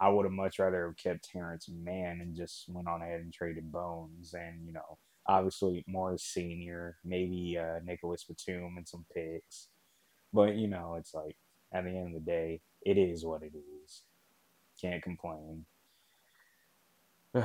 I 0.00 0.08
would 0.08 0.24
have 0.24 0.32
much 0.32 0.58
rather 0.58 0.86
have 0.86 0.96
kept 0.96 1.28
Terrence 1.30 1.68
Mann 1.68 2.20
and 2.22 2.34
just 2.34 2.64
went 2.68 2.88
on 2.88 3.02
ahead 3.02 3.20
and 3.20 3.32
traded 3.32 3.70
Bones 3.70 4.34
and, 4.34 4.66
you 4.66 4.72
know, 4.72 4.98
obviously 5.26 5.84
Morris 5.86 6.24
Senior, 6.24 6.96
maybe 7.04 7.58
uh, 7.60 7.80
Nicolas 7.84 8.24
Batum 8.24 8.76
and 8.78 8.88
some 8.88 9.04
picks. 9.14 9.68
But, 10.32 10.56
you 10.56 10.68
know, 10.68 10.96
it's 10.98 11.12
like 11.12 11.36
at 11.72 11.84
the 11.84 11.90
end 11.90 12.08
of 12.08 12.24
the 12.24 12.30
day, 12.30 12.62
it 12.82 12.96
is 12.96 13.24
what 13.24 13.42
it 13.42 13.52
is. 13.54 14.02
Can't 14.80 15.02
complain. 15.02 15.66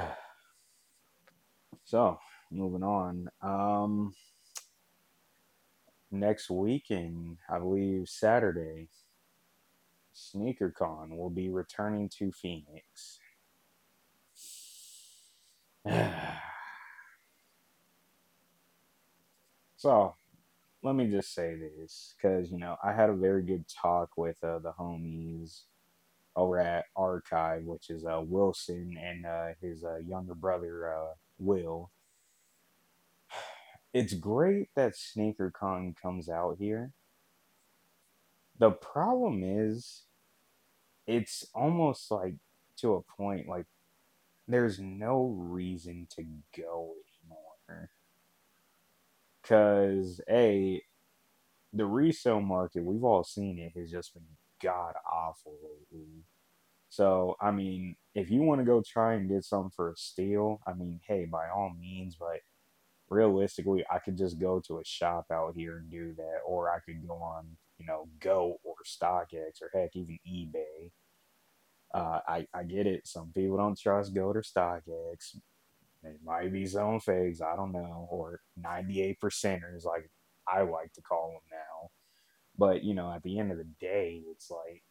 so, 1.84 2.18
moving 2.52 2.84
on. 2.84 3.30
Um, 3.42 4.14
next 6.10 6.50
weekend, 6.50 7.38
I 7.50 7.60
believe 7.60 8.08
Saturday, 8.08 8.88
SneakerCon 10.16 11.18
will 11.18 11.30
be 11.30 11.50
returning 11.50 12.08
to 12.18 12.32
Phoenix. 12.32 13.20
so, 19.76 20.16
let 20.82 20.96
me 20.96 21.08
just 21.08 21.34
say 21.34 21.56
this 21.56 22.16
because, 22.16 22.50
you 22.52 22.58
know, 22.58 22.78
I 22.84 22.94
had 22.94 23.10
a 23.10 23.16
very 23.16 23.44
good 23.44 23.66
talk 23.68 24.12
with 24.16 24.42
uh, 24.44 24.60
the 24.60 24.72
homies 24.72 25.64
over 26.36 26.60
at 26.60 26.86
Archive, 26.96 27.64
which 27.66 27.90
is 27.90 28.06
uh, 28.06 28.22
Wilson 28.24 28.98
and 29.02 29.26
uh, 29.26 29.48
his 29.62 29.84
uh, 29.84 29.98
younger 29.98 30.36
brother, 30.36 30.94
uh, 30.94 31.14
Will. 31.38 31.92
It's 33.94 34.14
great 34.14 34.70
that 34.76 34.94
SneakerCon 34.94 35.96
comes 35.96 36.28
out 36.28 36.58
here 36.60 36.92
the 38.58 38.72
problem 38.72 39.44
is, 39.44 40.04
it's 41.08 41.46
almost 41.54 42.12
like 42.12 42.36
to 42.78 42.96
a 42.96 43.02
point 43.02 43.48
like 43.48 43.66
there's 44.48 44.80
no 44.80 45.36
reason 45.38 46.08
to 46.16 46.24
go 46.56 46.94
anymore. 47.24 47.90
Because, 49.42 50.22
A, 50.30 50.82
the 51.74 51.86
resale 51.86 52.42
market, 52.42 52.84
we've 52.84 53.04
all 53.04 53.24
seen 53.24 53.60
it, 53.60 53.80
has 53.80 53.92
just 53.92 54.14
been 54.14 54.24
god 54.62 54.96
awful. 55.12 55.54
So, 56.90 57.36
I 57.42 57.52
mean, 57.52 57.96
if 58.14 58.32
you 58.32 58.42
want 58.42 58.62
to 58.62 58.66
go 58.66 58.82
try 58.82 59.16
and 59.16 59.30
get 59.30 59.44
something 59.44 59.72
for 59.76 59.92
a 59.92 59.98
steal, 59.98 60.62
I 60.66 60.74
mean, 60.74 61.00
hey, 61.08 61.26
by 61.26 61.50
all 61.50 61.74
means, 61.80 62.16
but 62.16 62.40
realistically, 63.10 63.86
I 63.92 64.00
could 64.00 64.18
just 64.18 64.40
go 64.40 64.62
to 64.62 64.80
a 64.80 64.86
shop 64.86 65.26
out 65.32 65.56
here 65.56 65.78
and 65.78 65.92
do 65.92 66.14
that, 66.18 66.40
or 66.46 66.70
I 66.70 66.80
could 66.80 67.06
go 67.06 67.16
on 67.16 67.46
you 67.78 67.86
know, 67.86 68.08
GOAT 68.20 68.60
or 68.64 68.76
StockX 68.86 69.62
or 69.62 69.70
heck, 69.74 69.96
even 69.96 70.18
eBay. 70.28 70.92
Uh, 71.94 72.20
I, 72.28 72.48
I 72.54 72.64
get 72.64 72.88
it. 72.88 73.08
Some 73.08 73.32
people 73.34 73.58
don't 73.58 73.80
trust 73.80 74.14
GOAT 74.14 74.38
or 74.38 74.42
StockX. 74.42 75.38
It 76.04 76.20
might 76.24 76.54
be 76.54 76.66
some 76.66 77.00
fakes, 77.00 77.42
I 77.42 77.56
don't 77.56 77.72
know, 77.72 78.08
or 78.12 78.42
98 78.58 79.18
percenters, 79.20 79.86
like 79.86 80.10
I 80.48 80.62
like 80.62 80.94
to 80.94 81.02
call 81.02 81.32
them 81.32 81.42
now. 81.52 81.90
But, 82.58 82.84
you 82.84 82.94
know, 82.94 83.12
at 83.12 83.24
the 83.24 83.40
end 83.40 83.52
of 83.52 83.58
the 83.58 83.68
day, 83.80 84.22
it's 84.30 84.52
like, 84.52 84.84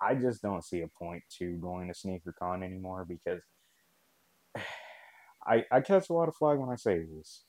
I 0.00 0.14
just 0.14 0.42
don't 0.42 0.64
see 0.64 0.82
a 0.82 0.88
point 0.88 1.22
to 1.38 1.56
going 1.56 1.88
to 1.88 1.94
SneakerCon 1.94 2.64
anymore 2.64 3.06
because 3.08 3.40
I, 5.46 5.64
I 5.70 5.80
catch 5.80 6.10
a 6.10 6.12
lot 6.12 6.28
of 6.28 6.36
flag 6.36 6.58
when 6.58 6.70
I 6.70 6.76
say 6.76 7.04
this 7.04 7.44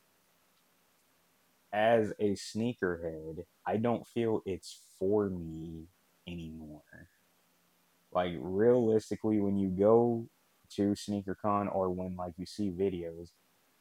as 1.72 2.12
a 2.20 2.32
sneakerhead, 2.34 3.46
I 3.66 3.78
don't 3.78 4.08
feel 4.08 4.42
it's 4.46 4.80
for 4.98 5.30
me 5.30 5.88
anymore. 6.28 7.10
Like 8.12 8.34
realistically, 8.40 9.40
when 9.40 9.58
you 9.58 9.70
go 9.70 10.28
to 10.72 10.92
SneakerCon 10.92 11.74
or 11.74 11.90
when 11.90 12.16
like 12.16 12.34
you 12.38 12.46
see 12.46 12.70
videos, 12.72 13.32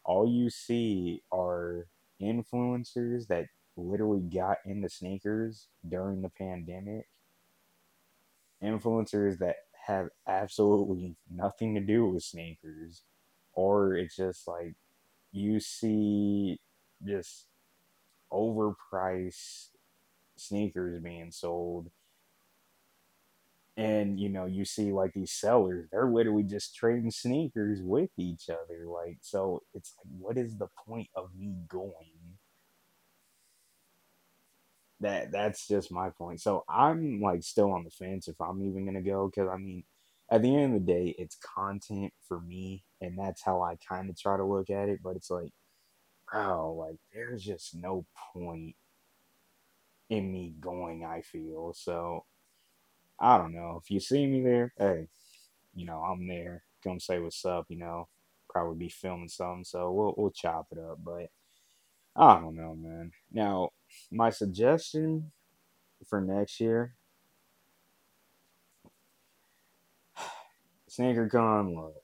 all 0.05 0.29
you 0.29 0.51
see 0.51 1.23
are 1.33 1.87
influencers 2.21 3.27
that 3.29 3.47
literally 3.77 4.21
got 4.21 4.59
into 4.65 4.89
sneakers 4.89 5.69
during 5.89 6.23
the 6.23 6.31
pandemic. 6.31 7.09
Influencers 8.63 9.39
that 9.39 9.57
have 9.87 10.09
absolutely 10.27 11.17
nothing 11.31 11.75
to 11.75 11.81
do 11.81 12.07
with 12.07 12.23
sneakers. 12.23 13.03
Or 13.55 13.95
it's 13.95 14.17
just 14.17 14.47
like 14.47 14.75
you 15.33 15.61
see 15.61 16.61
just 17.05 17.47
overpriced 18.33 19.69
sneakers 20.37 21.01
being 21.01 21.31
sold. 21.31 21.91
And 23.77 24.19
you 24.19 24.29
know, 24.29 24.47
you 24.47 24.65
see 24.65 24.93
like 24.93 25.13
these 25.15 25.33
sellers, 25.33 25.89
they're 25.91 26.11
literally 26.11 26.43
just 26.43 26.75
trading 26.75 27.11
sneakers 27.13 27.81
with 27.81 28.11
each 28.19 28.51
other. 28.51 28.87
Like, 28.87 29.19
so 29.21 29.63
it's 29.73 29.95
like, 29.99 30.13
what 30.19 30.37
is 30.37 30.59
the 30.59 30.69
point 30.87 31.09
of 31.15 31.31
me 31.37 31.55
going? 31.69 32.39
That 35.01 35.31
that's 35.31 35.69
just 35.69 35.93
my 35.93 36.11
point. 36.11 36.41
So 36.41 36.65
I'm 36.69 37.21
like 37.21 37.45
still 37.45 37.71
on 37.73 37.85
the 37.85 37.91
fence 37.91 38.27
if 38.27 38.41
I'm 38.41 38.63
even 38.65 38.85
gonna 38.85 39.01
go 39.03 39.29
because 39.29 39.49
I 39.49 39.57
mean, 39.57 39.85
at 40.31 40.43
the 40.43 40.55
end 40.57 40.75
of 40.75 40.85
the 40.85 40.93
day, 40.93 41.15
it's 41.19 41.37
content 41.37 42.13
for 42.27 42.41
me, 42.41 42.85
and 43.01 43.17
that's 43.17 43.43
how 43.43 43.63
I 43.63 43.77
kind 43.89 44.11
of 44.11 44.19
try 44.19 44.37
to 44.37 44.45
look 44.45 44.71
at 44.71 44.89
it. 44.89 45.01
But 45.03 45.15
it's 45.17 45.31
like 45.31 45.53
bro, 46.31 46.75
like 46.75 46.99
there's 47.13 47.45
just 47.45 47.75
no 47.75 48.05
point 48.33 48.75
in 50.11 50.33
me 50.33 50.55
going, 50.61 51.05
I 51.05 51.23
feel. 51.23 51.73
So 51.75 52.25
I 53.19 53.39
don't 53.39 53.55
know. 53.55 53.81
If 53.83 53.91
you 53.91 54.01
see 54.01 54.27
me 54.27 54.43
there, 54.43 54.73
hey, 54.79 55.09
you 55.75 55.87
know, 55.87 56.01
I'm 56.01 56.27
there. 56.27 56.65
Come 56.85 57.01
say 57.01 57.19
what's 57.19 57.45
up, 57.45 57.67
you 57.69 57.79
know. 57.79 58.09
Probably 58.49 58.77
be 58.77 58.89
filming 58.89 59.29
something, 59.29 59.65
so 59.65 59.93
we'll 59.93 60.15
we'll 60.17 60.31
chop 60.31 60.69
it 60.73 60.79
up, 60.79 60.99
but 61.05 61.31
I 62.17 62.41
don't 62.41 62.57
know, 62.57 62.75
man. 62.75 63.13
Now, 63.31 63.71
my 64.11 64.31
suggestion 64.31 65.31
for 66.09 66.21
next 66.21 66.61
year 66.61 66.95
SneakerCon, 70.91 71.75
look, 71.75 72.03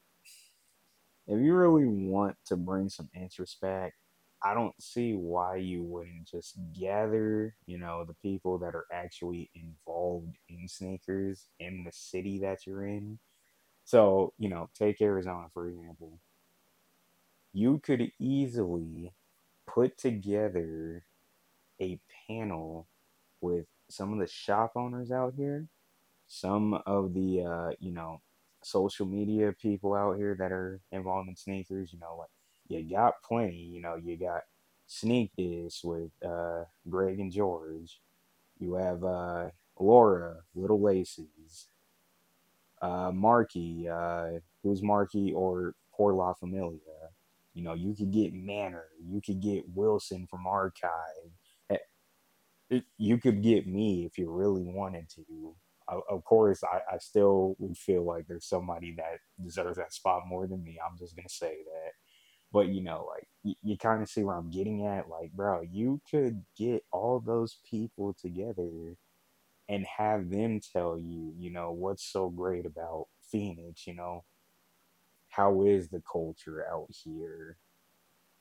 if 1.26 1.40
you 1.40 1.54
really 1.54 1.87
want 1.87 2.37
to 2.46 2.56
bring 2.56 2.88
some 2.88 3.08
interest 3.14 3.60
back, 3.60 3.94
I 4.44 4.52
don't 4.52 4.80
see 4.80 5.14
why 5.14 5.57
you 5.57 5.83
wouldn't 5.83 6.26
just 6.26 6.59
gather, 6.78 7.57
you 7.66 7.78
know, 7.78 8.04
the 8.04 8.14
people 8.14 8.59
that 8.59 8.74
are 8.74 8.87
actually 8.92 9.50
involved 9.54 10.37
in 10.50 10.68
sneakers 10.68 11.48
in 11.59 11.83
the 11.85 11.92
city 11.92 12.40
that 12.40 12.66
you're 12.66 12.87
in. 12.87 13.18
So, 13.85 14.35
you 14.38 14.50
know, 14.50 14.68
take 14.74 15.00
Arizona, 15.00 15.46
for 15.54 15.68
example. 15.68 16.20
You 17.54 17.78
could 17.78 18.11
easily 18.18 19.12
put 19.66 19.96
together 19.96 21.04
a 21.80 21.98
panel 22.28 22.87
with 23.40 23.66
some 23.88 24.12
of 24.12 24.18
the 24.18 24.26
shop 24.26 24.72
owners 24.76 25.11
out 25.11 25.35
here, 25.37 25.68
some 26.26 26.74
of 26.87 27.14
the, 27.14 27.44
uh, 27.44 27.70
you 27.80 27.92
know, 27.92 28.20
social 28.62 29.07
media 29.07 29.52
people 29.52 29.94
out 29.94 30.16
here 30.16 30.35
that 30.38 30.52
are 30.52 30.80
involved 30.92 31.28
in 31.28 31.37
sneakers, 31.37 31.92
you 31.92 31.98
know, 31.98 32.16
like 32.18 32.30
you 32.68 32.83
got 32.83 33.22
plenty. 33.22 33.57
You 33.57 33.81
know, 33.83 33.96
you 33.96 34.16
got 34.16 34.42
Sneak 34.87 35.33
This 35.37 35.83
with 35.85 36.11
uh, 36.27 36.64
Greg 36.88 37.20
and 37.20 37.33
George. 37.33 38.00
You 38.59 38.74
have 38.74 39.05
uh, 39.05 39.50
Laura, 39.79 40.37
Little 40.55 40.81
Laces. 40.81 41.68
Uh, 42.83 43.11
Marky, 43.14 43.88
uh, 43.88 44.33
who's 44.62 44.83
Marky 44.83 45.33
or 45.33 45.74
Poor 45.94 46.12
La 46.12 46.35
Familia. 46.35 46.81
You 47.55 47.62
know, 47.62 47.74
you 47.74 47.94
could 47.94 48.11
get 48.11 48.35
Manor. 48.35 48.87
You 49.03 49.20
could 49.24 49.40
get 49.40 49.64
Wilson 49.74 50.27
from 50.27 50.46
Archive. 50.46 50.90
Eh, 52.70 52.81
you 52.98 53.18
could 53.18 53.42
get 53.42 53.66
me 53.66 54.05
if 54.05 54.18
you 54.18 54.31
really 54.31 54.64
wanted 54.64 55.09
to. 55.11 55.55
Of 55.87 56.24
course, 56.24 56.62
I, 56.64 56.81
I 56.94 56.98
still 56.98 57.57
would 57.59 57.77
feel 57.77 58.05
like 58.05 58.27
there's 58.27 58.46
somebody 58.46 58.94
that 58.96 59.18
deserves 59.42 59.77
that 59.77 59.92
spot 59.92 60.22
more 60.27 60.46
than 60.46 60.64
me. 60.64 60.79
I'm 60.85 60.96
just 60.98 61.14
gonna 61.14 61.29
say 61.29 61.59
that. 61.64 61.92
But 62.55 62.69
you 62.69 62.83
know, 62.83 63.09
like 63.11 63.27
you, 63.43 63.57
you 63.64 63.77
kind 63.77 64.01
of 64.01 64.09
see 64.09 64.23
where 64.23 64.37
I'm 64.37 64.51
getting 64.51 64.87
at. 64.87 65.11
Like, 65.11 65.33
bro, 65.33 65.62
you 65.62 66.01
could 66.09 66.45
get 66.57 66.85
all 66.93 67.21
those 67.21 67.59
people 67.69 68.14
together 68.14 68.97
and 69.69 69.85
have 69.99 70.31
them 70.31 70.61
tell 70.73 70.97
you, 70.97 71.35
you 71.37 71.51
know, 71.51 71.73
what's 71.73 72.05
so 72.05 72.31
great 72.31 72.64
about 72.64 73.09
Phoenix. 73.31 73.88
You 73.88 73.97
know, 73.97 74.25
how 75.31 75.64
is 75.64 75.88
the 75.88 76.01
culture 76.11 76.64
out 76.73 76.87
here? 76.90 77.57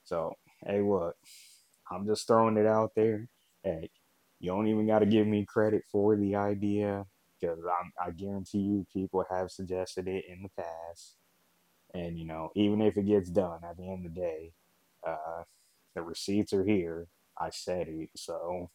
So, 0.04 0.36
hey, 0.64 0.80
look, 0.80 1.16
I'm 1.90 2.06
just 2.06 2.28
throwing 2.28 2.56
it 2.56 2.66
out 2.66 2.92
there. 2.94 3.28
Hey, 3.64 3.90
you 4.38 4.52
don't 4.52 4.68
even 4.68 4.86
got 4.86 5.00
to 5.00 5.06
give 5.06 5.26
me 5.26 5.44
credit 5.44 5.82
for 5.90 6.16
the 6.16 6.36
idea 6.36 7.04
because 7.40 7.58
I 8.00 8.12
guarantee 8.12 8.58
you 8.58 8.86
people 8.92 9.24
have 9.28 9.50
suggested 9.50 10.06
it 10.06 10.26
in 10.28 10.42
the 10.44 10.62
past. 10.62 11.16
And, 11.94 12.18
you 12.18 12.26
know, 12.26 12.50
even 12.56 12.80
if 12.82 12.96
it 12.96 13.06
gets 13.06 13.30
done 13.30 13.60
at 13.68 13.76
the 13.76 13.88
end 13.88 14.06
of 14.06 14.14
the 14.14 14.20
day, 14.20 14.52
uh, 15.06 15.44
the 15.94 16.02
receipts 16.02 16.52
are 16.52 16.64
here. 16.64 17.06
I 17.38 17.50
said 17.50 17.86
it. 17.88 18.10
So, 18.16 18.70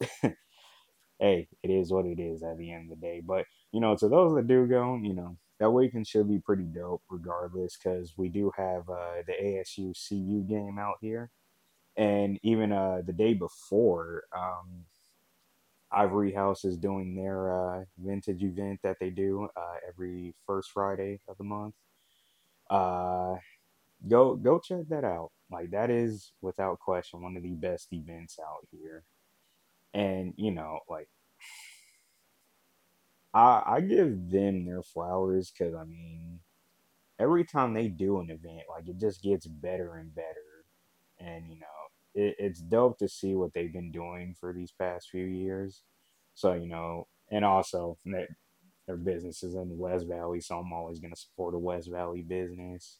hey, 0.22 1.48
it 1.62 1.70
is 1.70 1.92
what 1.92 2.06
it 2.06 2.18
is 2.18 2.42
at 2.42 2.56
the 2.58 2.72
end 2.72 2.90
of 2.90 2.98
the 2.98 3.06
day. 3.06 3.20
But, 3.24 3.44
you 3.72 3.80
know, 3.80 3.96
to 3.96 4.08
those 4.08 4.34
that 4.34 4.48
do 4.48 4.66
go, 4.66 4.98
you 5.02 5.14
know, 5.14 5.36
that 5.60 5.70
weekend 5.70 6.06
should 6.06 6.28
be 6.28 6.38
pretty 6.38 6.64
dope 6.64 7.02
regardless 7.10 7.76
because 7.76 8.14
we 8.16 8.28
do 8.28 8.50
have 8.56 8.88
uh, 8.88 9.22
the 9.26 9.34
ASU 9.42 9.92
CU 10.08 10.42
game 10.42 10.78
out 10.78 10.96
here. 11.00 11.30
And 11.96 12.40
even 12.42 12.72
uh, 12.72 13.02
the 13.06 13.12
day 13.12 13.34
before, 13.34 14.24
um, 14.36 14.84
Ivory 15.92 16.32
House 16.32 16.64
is 16.64 16.76
doing 16.76 17.14
their 17.14 17.52
uh, 17.52 17.84
vintage 17.98 18.42
event 18.42 18.80
that 18.82 18.96
they 19.00 19.10
do 19.10 19.48
uh, 19.56 19.76
every 19.88 20.34
first 20.46 20.70
Friday 20.72 21.20
of 21.28 21.38
the 21.38 21.44
month 21.44 21.74
uh, 22.70 23.36
go 24.08 24.36
go 24.36 24.58
check 24.58 24.88
that 24.88 25.04
out. 25.04 25.30
Like 25.50 25.70
that 25.70 25.90
is 25.90 26.32
without 26.40 26.80
question 26.80 27.22
one 27.22 27.36
of 27.36 27.42
the 27.42 27.54
best 27.54 27.92
events 27.92 28.38
out 28.40 28.66
here. 28.70 29.04
And 29.92 30.34
you 30.36 30.50
know, 30.50 30.80
like 30.88 31.08
I 33.34 33.62
I 33.66 33.80
give 33.80 34.30
them 34.30 34.64
their 34.64 34.82
flowers 34.82 35.52
because 35.52 35.74
I 35.74 35.84
mean, 35.84 36.40
every 37.18 37.44
time 37.44 37.74
they 37.74 37.88
do 37.88 38.20
an 38.20 38.30
event, 38.30 38.62
like 38.68 38.88
it 38.88 38.98
just 38.98 39.22
gets 39.22 39.46
better 39.46 39.96
and 39.96 40.14
better. 40.14 40.64
And 41.18 41.48
you 41.48 41.60
know, 41.60 41.66
it, 42.14 42.36
it's 42.38 42.60
dope 42.60 42.98
to 42.98 43.08
see 43.08 43.34
what 43.34 43.52
they've 43.52 43.72
been 43.72 43.92
doing 43.92 44.34
for 44.38 44.52
these 44.52 44.72
past 44.72 45.10
few 45.10 45.24
years. 45.24 45.82
So 46.34 46.54
you 46.54 46.66
know, 46.68 47.06
and 47.30 47.44
also 47.44 47.98
their 48.86 48.96
businesses 48.96 49.54
in 49.54 49.68
the 49.68 49.74
West 49.74 50.06
Valley, 50.06 50.40
so 50.40 50.58
I'm 50.58 50.72
always 50.72 51.00
going 51.00 51.12
to 51.12 51.20
support 51.20 51.54
a 51.54 51.58
West 51.58 51.90
Valley 51.90 52.22
business. 52.22 52.98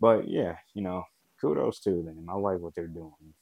But 0.00 0.28
yeah, 0.28 0.56
you 0.74 0.82
know, 0.82 1.04
kudos 1.40 1.80
to 1.80 2.02
them. 2.02 2.26
I 2.28 2.34
like 2.34 2.60
what 2.60 2.74
they're 2.74 2.86
doing. 2.86 3.34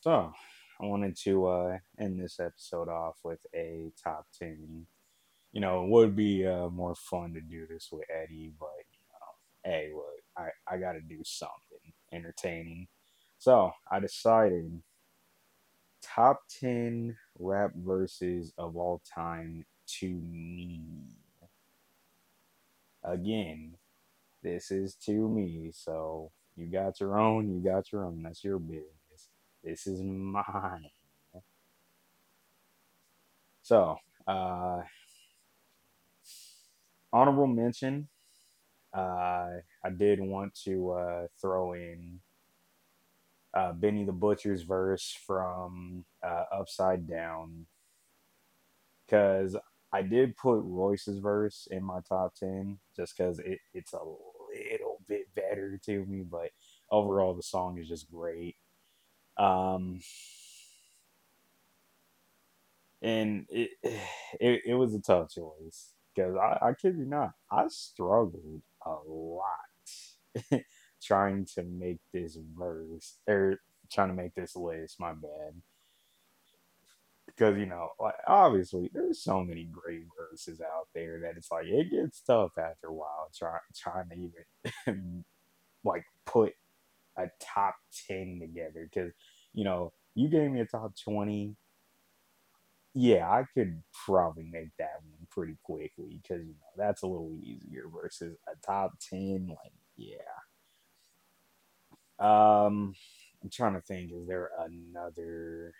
So 0.00 0.32
I 0.80 0.86
wanted 0.86 1.16
to 1.24 1.46
uh, 1.46 1.78
end 1.98 2.20
this 2.20 2.40
episode 2.40 2.88
off 2.88 3.18
with 3.22 3.40
a 3.54 3.92
top 4.02 4.26
10. 4.38 4.86
You 5.52 5.60
know, 5.60 5.84
it 5.84 5.90
would 5.90 6.16
be 6.16 6.46
uh, 6.46 6.68
more 6.68 6.94
fun 6.94 7.32
to 7.34 7.40
do 7.40 7.66
this 7.66 7.88
with 7.92 8.04
Eddie, 8.10 8.52
but, 8.58 8.68
you 8.92 9.00
know, 9.12 9.72
hey, 9.72 9.92
look, 9.94 10.04
I, 10.36 10.74
I 10.74 10.78
got 10.78 10.92
to 10.92 11.00
do 11.00 11.20
something 11.24 11.92
entertaining. 12.12 12.88
So 13.38 13.72
I 13.90 14.00
decided 14.00 14.82
top 16.02 16.40
10 16.60 17.16
rap 17.38 17.70
verses 17.76 18.52
of 18.58 18.76
all 18.76 19.00
time 19.14 19.64
to 20.00 20.08
me. 20.08 20.80
Again, 23.02 23.74
this 24.42 24.70
is 24.70 24.94
to 25.06 25.28
me. 25.28 25.70
So 25.72 26.30
you 26.56 26.66
got 26.66 27.00
your 27.00 27.18
own, 27.18 27.48
you 27.48 27.60
got 27.60 27.92
your 27.92 28.04
own. 28.04 28.22
That's 28.22 28.44
your 28.44 28.58
business. 28.58 29.28
This 29.62 29.86
is 29.86 30.00
mine. 30.02 30.90
So, 33.62 33.96
uh, 34.26 34.82
honorable 37.12 37.46
mention. 37.46 38.08
Uh, 38.92 39.60
I 39.82 39.90
did 39.96 40.20
want 40.20 40.54
to 40.64 40.90
uh, 40.92 41.26
throw 41.40 41.72
in 41.72 42.20
uh, 43.54 43.72
Benny 43.72 44.04
the 44.04 44.12
Butcher's 44.12 44.62
verse 44.62 45.16
from 45.26 46.04
uh, 46.22 46.44
Upside 46.52 47.08
Down 47.08 47.66
because 49.06 49.56
I 49.94 50.02
did 50.02 50.36
put 50.36 50.60
Royce's 50.64 51.20
verse 51.20 51.68
in 51.70 51.84
my 51.84 52.00
top 52.08 52.34
10 52.34 52.78
just 52.96 53.16
because 53.16 53.38
it, 53.38 53.60
it's 53.72 53.94
a 53.94 53.98
little 53.98 54.98
bit 55.08 55.32
better 55.36 55.78
to 55.86 56.04
me, 56.06 56.24
but 56.28 56.50
overall, 56.90 57.34
the 57.34 57.44
song 57.44 57.78
is 57.78 57.88
just 57.88 58.10
great. 58.10 58.56
Um, 59.38 60.00
and 63.02 63.46
it, 63.50 63.70
it, 64.40 64.62
it 64.66 64.74
was 64.74 64.94
a 64.94 65.00
tough 65.00 65.30
choice 65.30 65.92
because 66.14 66.36
I, 66.36 66.58
I 66.68 66.74
kid 66.74 66.98
you 66.98 67.06
not, 67.06 67.34
I 67.52 67.68
struggled 67.68 68.62
a 68.84 68.96
lot 69.08 69.44
trying 71.02 71.46
to 71.54 71.62
make 71.62 72.00
this 72.12 72.36
verse 72.58 73.18
or 73.28 73.60
trying 73.92 74.08
to 74.08 74.14
make 74.14 74.34
this 74.34 74.56
list. 74.56 74.98
My 74.98 75.12
bad 75.12 75.54
because 77.36 77.58
you 77.58 77.66
know, 77.66 77.90
like 78.00 78.14
obviously, 78.26 78.90
there's 78.92 79.20
so 79.20 79.42
many 79.42 79.64
great 79.64 80.04
verses 80.16 80.60
out 80.60 80.88
there 80.94 81.20
that 81.20 81.36
it's 81.36 81.50
like 81.50 81.66
it 81.66 81.90
gets 81.90 82.20
tough 82.20 82.52
after 82.58 82.88
a 82.88 82.92
while 82.92 83.30
trying 83.36 83.60
trying 83.76 84.08
to 84.10 84.14
even 84.86 85.24
like 85.84 86.04
put 86.26 86.54
a 87.16 87.26
top 87.40 87.76
ten 88.08 88.38
together 88.40 88.88
because 88.92 89.12
you 89.52 89.64
know 89.64 89.92
you 90.14 90.28
gave 90.28 90.50
me 90.50 90.60
a 90.60 90.66
top 90.66 90.92
twenty. 91.02 91.56
Yeah, 92.96 93.28
I 93.28 93.44
could 93.54 93.82
probably 94.06 94.44
make 94.44 94.70
that 94.78 95.00
one 95.02 95.26
pretty 95.30 95.56
quickly 95.64 96.20
because 96.22 96.44
you 96.46 96.54
know 96.54 96.72
that's 96.76 97.02
a 97.02 97.06
little 97.08 97.32
easier 97.42 97.86
versus 97.92 98.36
a 98.46 98.54
top 98.64 98.94
ten. 99.00 99.48
Like, 99.48 99.72
yeah. 99.96 100.16
Um, 102.20 102.94
I'm 103.42 103.50
trying 103.50 103.74
to 103.74 103.80
think. 103.80 104.12
Is 104.12 104.28
there 104.28 104.50
another? 104.58 105.74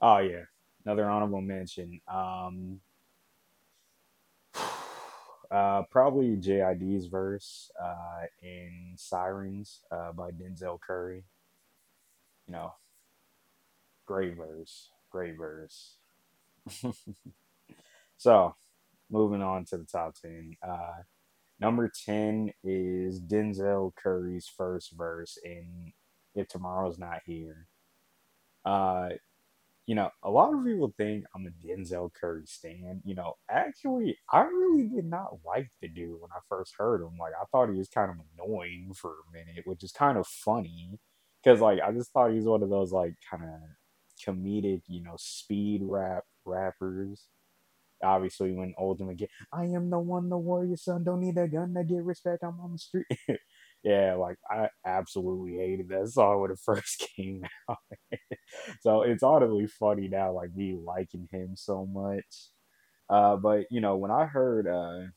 Oh 0.00 0.18
yeah, 0.18 0.44
another 0.84 1.04
honorable 1.08 1.42
mention. 1.42 2.00
Um, 2.08 2.80
uh, 5.50 5.82
probably 5.90 6.36
JID's 6.36 7.06
verse 7.06 7.70
uh, 7.82 8.26
in 8.42 8.94
"Sirens" 8.96 9.80
uh, 9.90 10.12
by 10.12 10.30
Denzel 10.30 10.80
Curry. 10.80 11.24
You 12.46 12.52
know, 12.54 12.74
great 14.06 14.36
verse, 14.36 14.88
great 15.10 15.36
verse. 15.36 15.96
so, 18.16 18.54
moving 19.10 19.42
on 19.42 19.66
to 19.66 19.76
the 19.76 19.84
top 19.84 20.14
ten. 20.14 20.56
Uh, 20.66 21.02
number 21.60 21.90
ten 22.06 22.52
is 22.64 23.20
Denzel 23.20 23.94
Curry's 23.94 24.48
first 24.48 24.92
verse 24.92 25.36
in 25.44 25.92
"If 26.34 26.48
Tomorrow's 26.48 26.98
Not 26.98 27.20
Here." 27.26 27.66
Uh, 28.64 29.10
you 29.86 29.94
know, 29.94 30.10
a 30.22 30.30
lot 30.30 30.54
of 30.54 30.64
people 30.64 30.92
think 30.96 31.24
I'm 31.34 31.46
a 31.46 31.66
Denzel 31.66 32.12
Curry 32.12 32.44
stan. 32.46 33.02
You 33.04 33.14
know, 33.14 33.34
actually, 33.50 34.18
I 34.32 34.42
really 34.42 34.88
did 34.88 35.06
not 35.06 35.38
like 35.44 35.70
the 35.80 35.88
dude 35.88 36.20
when 36.20 36.30
I 36.32 36.40
first 36.48 36.74
heard 36.78 37.02
him. 37.02 37.18
Like, 37.18 37.32
I 37.40 37.44
thought 37.50 37.70
he 37.70 37.78
was 37.78 37.88
kind 37.88 38.10
of 38.10 38.16
annoying 38.38 38.92
for 38.94 39.10
a 39.12 39.32
minute, 39.32 39.66
which 39.66 39.82
is 39.82 39.92
kind 39.92 40.16
of 40.18 40.26
funny 40.26 40.98
because, 41.42 41.60
like, 41.60 41.80
I 41.80 41.92
just 41.92 42.12
thought 42.12 42.30
he 42.30 42.36
was 42.36 42.46
one 42.46 42.62
of 42.62 42.70
those 42.70 42.92
like 42.92 43.14
kind 43.28 43.42
of 43.44 43.60
comedic, 44.24 44.82
you 44.86 45.02
know, 45.02 45.14
speed 45.18 45.82
rap 45.84 46.24
rappers. 46.44 47.26
Obviously, 48.02 48.52
when 48.52 48.74
Ultimate 48.78 49.18
get, 49.18 49.30
I 49.52 49.64
am 49.64 49.90
the 49.90 49.98
one, 49.98 50.30
the 50.30 50.38
warrior 50.38 50.76
son, 50.76 51.04
don't 51.04 51.20
need 51.20 51.36
a 51.38 51.48
gun 51.48 51.74
to 51.74 51.84
get 51.84 52.02
respect. 52.04 52.42
I'm 52.44 52.60
on 52.60 52.72
the 52.72 52.78
street. 52.78 53.06
yeah, 53.82 54.14
like 54.14 54.36
I 54.50 54.68
absolutely 54.84 55.56
hated 55.56 55.88
that 55.88 56.08
song 56.08 56.40
when 56.40 56.50
it 56.50 56.58
first 56.64 57.06
came 57.16 57.44
out. 57.68 57.78
so 58.80 59.02
it's 59.02 59.22
audibly 59.22 59.66
funny 59.66 60.08
now, 60.08 60.32
like 60.32 60.54
me 60.54 60.76
liking 60.82 61.28
him 61.32 61.52
so 61.56 61.86
much. 61.86 62.48
Uh, 63.10 63.36
but 63.36 63.66
you 63.70 63.80
know, 63.80 63.96
when 63.96 64.10
I 64.10 64.26
heard 64.26 64.68
uh 64.68 65.08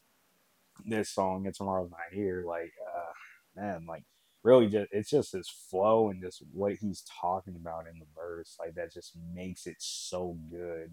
this 0.85 1.09
song, 1.09 1.45
"It's 1.45 1.57
Tomorrow's 1.57 1.91
Not 1.91 1.99
Here," 2.11 2.43
like, 2.47 2.73
uh, 2.95 3.61
man, 3.61 3.85
like 3.87 4.03
really 4.43 4.67
just 4.67 4.89
it's 4.91 5.09
just 5.09 5.33
his 5.33 5.49
flow 5.49 6.09
and 6.09 6.21
just 6.21 6.43
what 6.51 6.73
he's 6.75 7.03
talking 7.21 7.55
about 7.55 7.87
in 7.87 7.99
the 7.99 8.05
verse, 8.15 8.55
like 8.59 8.75
that 8.75 8.93
just 8.93 9.17
makes 9.33 9.67
it 9.67 9.77
so 9.79 10.37
good. 10.51 10.91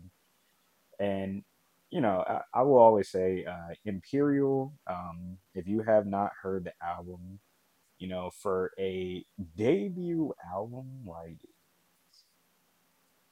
And 0.99 1.43
you 1.91 2.01
know, 2.01 2.25
I, 2.27 2.41
I 2.61 2.63
will 2.63 2.79
always 2.79 3.11
say, 3.11 3.45
uh, 3.45 3.75
Imperial. 3.85 4.73
Um, 4.89 5.39
if 5.55 5.67
you 5.67 5.81
have 5.83 6.07
not 6.07 6.33
heard 6.43 6.65
the 6.65 6.73
album, 6.85 7.41
you 8.01 8.09
know, 8.09 8.31
for 8.31 8.73
a 8.79 9.25
debut 9.57 10.33
album, 10.53 11.03
like 11.07 11.39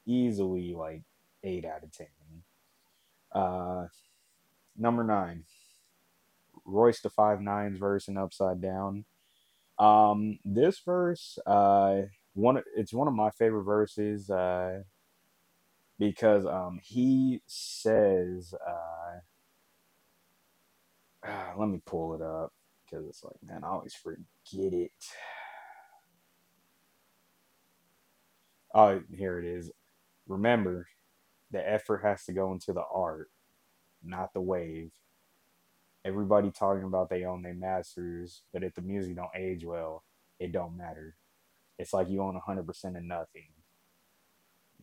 easily 0.06 0.74
like 0.74 1.02
eight 1.42 1.64
out 1.64 1.82
of 1.82 1.90
ten. 1.90 2.06
Uh, 3.32 3.86
number 4.76 5.02
nine, 5.02 5.44
Royce 6.66 7.00
the 7.00 7.08
Five 7.10 7.40
Nines 7.40 7.78
verse 7.78 8.08
in 8.08 8.18
Upside 8.18 8.60
Down. 8.60 9.06
Um, 9.78 10.38
this 10.44 10.78
verse, 10.80 11.38
uh, 11.46 12.02
one 12.34 12.62
it's 12.76 12.92
one 12.92 13.08
of 13.08 13.14
my 13.14 13.30
favorite 13.30 13.64
verses, 13.64 14.28
uh, 14.28 14.82
because 15.98 16.44
um 16.44 16.78
he 16.82 17.40
says, 17.46 18.54
uh 18.54 19.20
let 21.58 21.68
me 21.68 21.80
pull 21.86 22.14
it 22.14 22.22
up 22.22 22.52
because 22.88 23.06
it's 23.06 23.24
like, 23.24 23.36
man, 23.42 23.64
I 23.64 23.68
always 23.68 23.94
forget 23.94 24.72
it. 24.72 24.92
Oh, 28.74 29.00
here 29.10 29.38
it 29.38 29.44
is. 29.44 29.70
Remember, 30.26 30.88
the 31.50 31.66
effort 31.68 32.02
has 32.04 32.24
to 32.26 32.32
go 32.32 32.52
into 32.52 32.72
the 32.72 32.84
art, 32.92 33.30
not 34.04 34.32
the 34.34 34.40
wave. 34.40 34.90
Everybody 36.04 36.50
talking 36.50 36.84
about 36.84 37.10
they 37.10 37.24
own 37.24 37.42
their 37.42 37.54
masters, 37.54 38.42
but 38.52 38.62
if 38.62 38.74
the 38.74 38.82
music 38.82 39.16
don't 39.16 39.28
age 39.34 39.64
well, 39.64 40.04
it 40.38 40.52
don't 40.52 40.76
matter. 40.76 41.16
It's 41.78 41.92
like 41.92 42.08
you 42.08 42.22
own 42.22 42.40
100% 42.46 42.96
of 42.96 43.02
nothing. 43.02 43.48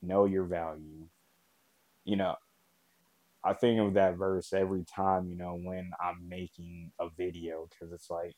Know 0.01 0.25
your 0.25 0.45
value. 0.45 1.07
You 2.03 2.17
know, 2.17 2.35
I 3.45 3.53
think 3.53 3.79
of 3.79 3.93
that 3.93 4.17
verse 4.17 4.53
every 4.53 4.83
time, 4.83 5.29
you 5.29 5.37
know, 5.37 5.59
when 5.61 5.91
I'm 6.01 6.27
making 6.27 6.91
a 6.99 7.09
video 7.15 7.67
because 7.69 7.93
it's 7.93 8.09
like, 8.09 8.33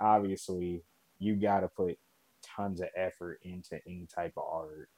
obviously, 0.00 0.82
you 1.18 1.36
got 1.36 1.60
to 1.60 1.68
put 1.68 1.98
tons 2.42 2.80
of 2.80 2.88
effort 2.96 3.40
into 3.42 3.78
any 3.86 4.06
type 4.12 4.32
of 4.36 4.44
art. 4.50 4.88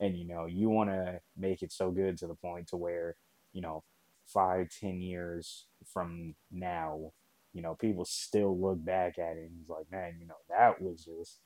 And, 0.00 0.16
you 0.16 0.26
know, 0.26 0.46
you 0.46 0.68
want 0.68 0.90
to 0.90 1.20
make 1.36 1.62
it 1.62 1.72
so 1.72 1.92
good 1.92 2.18
to 2.18 2.26
the 2.26 2.34
point 2.34 2.68
to 2.68 2.76
where, 2.76 3.14
you 3.52 3.60
know, 3.60 3.84
five, 4.26 4.68
ten 4.80 5.00
years 5.00 5.66
from 5.86 6.34
now, 6.50 7.12
you 7.52 7.62
know, 7.62 7.74
people 7.74 8.04
still 8.04 8.58
look 8.58 8.84
back 8.84 9.18
at 9.18 9.36
it 9.36 9.50
and 9.50 9.60
it's 9.60 9.70
like, 9.70 9.90
man, 9.92 10.16
you 10.18 10.26
know, 10.26 10.34
that 10.48 10.80
was 10.80 11.04
just 11.04 11.38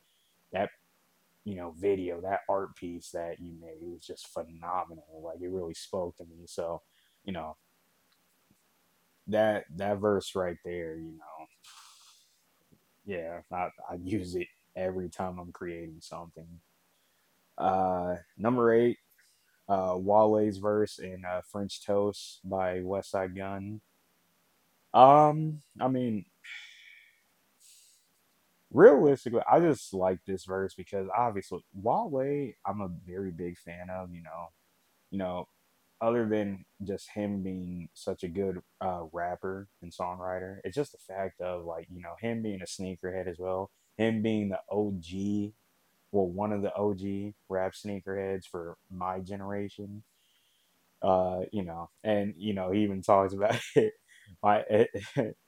that 0.52 0.70
you 1.46 1.56
know, 1.56 1.74
video, 1.78 2.20
that 2.22 2.40
art 2.50 2.76
piece 2.76 3.12
that 3.12 3.40
you 3.40 3.54
made 3.60 3.78
it 3.82 3.88
was 3.88 4.06
just 4.06 4.28
phenomenal. 4.28 5.22
Like 5.24 5.40
it 5.42 5.50
really 5.50 5.74
spoke 5.74 6.16
to 6.18 6.24
me. 6.24 6.46
So, 6.46 6.82
you 7.24 7.32
know, 7.32 7.56
that 9.28 9.66
that 9.76 9.98
verse 9.98 10.34
right 10.36 10.58
there, 10.64 10.96
you 10.96 11.12
know, 11.18 11.46
yeah, 13.06 13.40
I, 13.52 13.70
I 13.90 13.96
use 14.02 14.34
it 14.36 14.48
every 14.76 15.08
time 15.10 15.38
I'm 15.38 15.52
creating 15.52 15.98
something. 16.00 16.60
Uh, 17.58 18.16
number 18.38 18.74
eight, 18.74 18.98
uh, 19.68 19.94
Wale's 19.96 20.58
verse 20.58 20.98
in 20.98 21.24
uh, 21.24 21.42
French 21.52 21.84
Toast 21.86 22.40
by 22.44 22.80
Westside 22.80 23.36
Gunn 23.36 23.80
Um, 24.94 25.62
I 25.80 25.88
mean, 25.88 26.24
realistically, 28.76 29.40
I 29.50 29.60
just 29.60 29.94
like 29.94 30.20
this 30.26 30.44
verse 30.44 30.74
because 30.74 31.08
obviously 31.16 31.60
Wale, 31.74 32.52
I'm 32.66 32.80
a 32.80 32.90
very 33.06 33.30
big 33.32 33.58
fan 33.58 33.88
of. 33.90 34.12
You 34.14 34.22
know, 34.22 34.46
you 35.10 35.18
know, 35.18 35.48
other 36.00 36.28
than 36.28 36.64
just 36.84 37.10
him 37.10 37.42
being 37.42 37.88
such 37.94 38.24
a 38.24 38.28
good 38.28 38.60
uh, 38.80 39.04
rapper 39.12 39.68
and 39.82 39.92
songwriter, 39.92 40.58
it's 40.64 40.76
just 40.76 40.92
the 40.92 40.98
fact 40.98 41.40
of 41.40 41.64
like 41.64 41.88
you 41.90 42.02
know 42.02 42.14
him 42.20 42.42
being 42.42 42.62
a 42.62 42.66
sneakerhead 42.66 43.28
as 43.28 43.38
well, 43.38 43.70
him 43.98 44.22
being 44.22 44.50
the 44.50 44.60
OG, 44.70 45.52
well 46.12 46.28
one 46.28 46.52
of 46.52 46.62
the 46.62 46.74
OG 46.74 47.34
rap 47.48 47.72
sneakerheads 47.74 48.46
for 48.46 48.76
my 48.90 49.20
generation. 49.20 50.02
Uh, 51.02 51.40
you 51.52 51.62
know, 51.62 51.90
and 52.04 52.34
you 52.38 52.54
know 52.54 52.70
he 52.72 52.82
even 52.82 53.02
talks 53.02 53.34
about 53.34 53.56
it. 53.76 53.92
My 54.42 54.64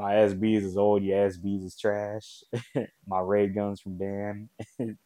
my 0.00 0.14
SBs 0.14 0.62
is 0.62 0.78
old, 0.78 1.02
your 1.02 1.28
SBs 1.28 1.66
is 1.66 1.76
trash. 1.76 2.42
my 3.06 3.20
ray 3.20 3.48
guns 3.48 3.82
from 3.82 3.98
Dan. 3.98 4.48
you 4.78 4.96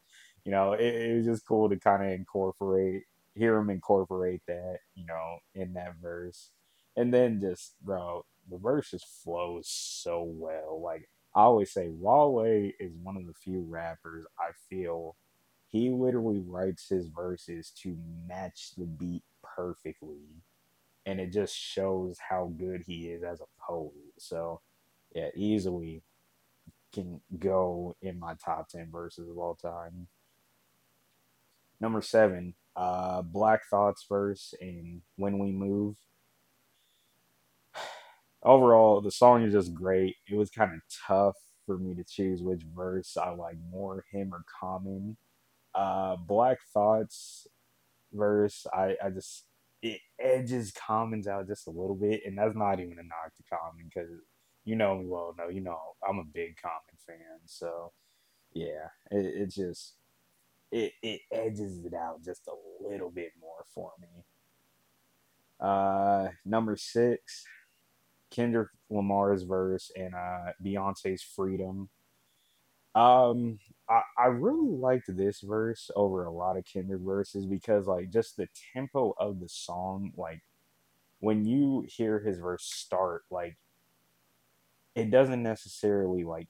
know, 0.46 0.74
it, 0.74 0.94
it, 0.94 1.16
was 1.16 1.26
just 1.26 1.46
cool 1.46 1.68
to 1.68 1.76
kind 1.76 2.04
of 2.04 2.12
incorporate, 2.12 3.02
hear 3.34 3.56
him 3.56 3.70
incorporate 3.70 4.42
that, 4.46 4.78
you 4.94 5.04
know, 5.04 5.38
in 5.54 5.72
that 5.74 5.96
verse. 6.00 6.50
And 6.96 7.12
then 7.12 7.40
just, 7.40 7.74
bro, 7.82 8.24
the 8.48 8.56
verse 8.56 8.92
just 8.92 9.06
flows 9.24 9.68
so 9.68 10.22
well. 10.22 10.80
Like, 10.80 11.08
I 11.34 11.40
always 11.40 11.72
say, 11.72 11.88
Wale 11.90 12.44
is 12.78 12.92
one 13.02 13.16
of 13.16 13.26
the 13.26 13.34
few 13.34 13.66
rappers 13.68 14.24
I 14.38 14.50
feel 14.70 15.16
he 15.66 15.90
literally 15.90 16.40
writes 16.46 16.88
his 16.88 17.08
verses 17.08 17.72
to 17.82 17.96
match 18.28 18.76
the 18.78 18.84
beat 18.84 19.24
perfectly. 19.42 20.22
And 21.04 21.18
it 21.18 21.32
just 21.32 21.56
shows 21.56 22.16
how 22.30 22.52
good 22.56 22.84
he 22.86 23.08
is 23.08 23.24
as 23.24 23.40
a 23.40 23.60
poet. 23.60 23.92
So, 24.18 24.60
yeah, 25.14 25.28
easily 25.36 26.02
can 26.92 27.20
go 27.38 27.96
in 28.02 28.18
my 28.18 28.34
top 28.44 28.68
10 28.68 28.88
verses 28.90 29.28
of 29.28 29.38
all 29.38 29.54
time. 29.54 30.08
Number 31.80 32.00
seven, 32.02 32.54
uh, 32.76 33.22
Black 33.22 33.62
Thought's 33.70 34.06
verse 34.08 34.54
and 34.60 35.02
When 35.16 35.38
We 35.38 35.50
Move. 35.52 35.96
Overall, 38.42 39.00
the 39.00 39.10
song 39.10 39.42
is 39.42 39.52
just 39.52 39.74
great. 39.74 40.16
It 40.30 40.36
was 40.36 40.50
kind 40.50 40.72
of 40.72 40.80
tough 41.06 41.36
for 41.66 41.78
me 41.78 41.94
to 41.94 42.04
choose 42.04 42.42
which 42.42 42.62
verse 42.74 43.16
I 43.16 43.30
like 43.30 43.56
more, 43.70 44.04
him 44.10 44.32
or 44.32 44.44
Common. 44.60 45.16
Uh, 45.74 46.16
Black 46.16 46.58
Thought's 46.72 47.46
verse, 48.12 48.66
I, 48.72 48.96
I 49.04 49.10
just, 49.10 49.46
it 49.82 50.00
edges 50.20 50.72
Common's 50.72 51.26
out 51.26 51.48
just 51.48 51.66
a 51.66 51.70
little 51.70 51.96
bit, 51.96 52.22
and 52.24 52.38
that's 52.38 52.54
not 52.56 52.80
even 52.80 52.92
a 52.92 53.02
knock 53.02 53.34
to 53.36 53.42
Common 53.50 53.90
because 53.92 54.10
you 54.64 54.76
know 54.76 54.96
me 54.98 55.06
well 55.06 55.34
no, 55.38 55.48
you 55.48 55.60
know 55.60 55.78
I'm 56.06 56.18
a 56.18 56.24
big 56.24 56.56
Common 56.60 56.96
fan. 57.06 57.40
So 57.46 57.92
yeah, 58.52 58.88
it, 59.10 59.24
it 59.24 59.50
just 59.50 59.94
it 60.72 60.92
it 61.02 61.20
edges 61.32 61.84
it 61.84 61.94
out 61.94 62.24
just 62.24 62.48
a 62.48 62.88
little 62.88 63.10
bit 63.10 63.32
more 63.40 63.64
for 63.74 63.92
me. 64.00 64.24
Uh, 65.60 66.28
number 66.44 66.76
six, 66.76 67.44
Kendrick 68.30 68.68
Lamar's 68.90 69.42
verse 69.42 69.90
and 69.96 70.14
uh, 70.14 70.52
Beyonce's 70.64 71.22
Freedom. 71.22 71.88
Um, 72.94 73.58
I, 73.88 74.02
I 74.18 74.26
really 74.26 74.76
liked 74.76 75.06
this 75.08 75.40
verse 75.40 75.90
over 75.96 76.24
a 76.24 76.32
lot 76.32 76.56
of 76.56 76.64
Kendrick 76.64 77.02
verses 77.02 77.46
because 77.46 77.86
like 77.86 78.10
just 78.10 78.36
the 78.36 78.48
tempo 78.72 79.14
of 79.18 79.40
the 79.40 79.48
song, 79.48 80.12
like 80.16 80.42
when 81.20 81.44
you 81.44 81.84
hear 81.88 82.20
his 82.20 82.38
verse 82.38 82.64
start, 82.64 83.22
like 83.30 83.56
it 84.94 85.10
doesn't 85.10 85.42
necessarily 85.42 86.24
like 86.24 86.48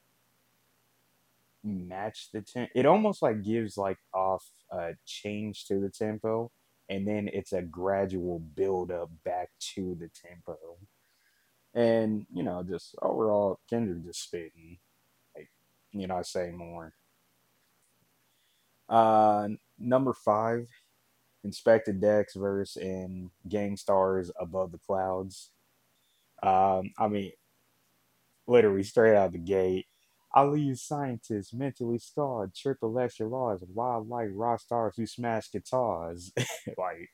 match 1.62 2.28
the 2.33 2.42
tempo. 2.42 2.70
It 2.74 2.87
almost 2.87 3.22
like 3.22 3.42
gives 3.42 3.76
like 3.76 3.98
off 4.12 4.44
a 4.70 4.92
change 5.07 5.66
to 5.66 5.80
the 5.80 5.88
tempo, 5.88 6.50
and 6.88 7.07
then 7.07 7.28
it's 7.33 7.52
a 7.52 7.62
gradual 7.62 8.40
build 8.40 8.90
up 8.90 9.11
back 9.24 9.50
to 9.74 9.96
the 9.98 10.09
tempo. 10.09 10.57
And 11.74 12.26
you 12.33 12.42
know, 12.42 12.62
just 12.62 12.94
overall, 13.02 13.61
Kendrick 13.68 14.04
just 14.04 14.22
spitting. 14.22 14.78
Like, 15.37 15.50
you 15.92 16.07
know, 16.07 16.16
I 16.16 16.22
say 16.22 16.50
more. 16.50 16.92
Uh, 18.88 19.48
number 19.78 20.12
five, 20.12 20.68
Inspectah 21.44 21.98
Deck's 21.98 22.35
verse 22.35 22.76
in 22.76 23.30
Gang 23.48 23.76
Starr's 23.76 24.30
Above 24.38 24.72
the 24.72 24.78
Clouds. 24.78 25.50
Um, 26.42 26.92
I 26.98 27.09
mean, 27.09 27.33
literally 28.46 28.83
straight 28.83 29.16
out 29.16 29.33
the 29.33 29.38
gate. 29.38 29.87
I 30.35 30.44
leave 30.44 30.78
scientists 30.78 31.54
mentally 31.54 31.98
scarred, 31.98 32.54
triple 32.54 32.98
extra 32.98 33.28
laws, 33.28 33.64
wildlife 33.72 34.30
rock 34.35 34.61
stars 34.61 34.94
who 34.96 35.07
smash 35.07 35.50
guitars. 35.52 36.33
like, 36.78 37.09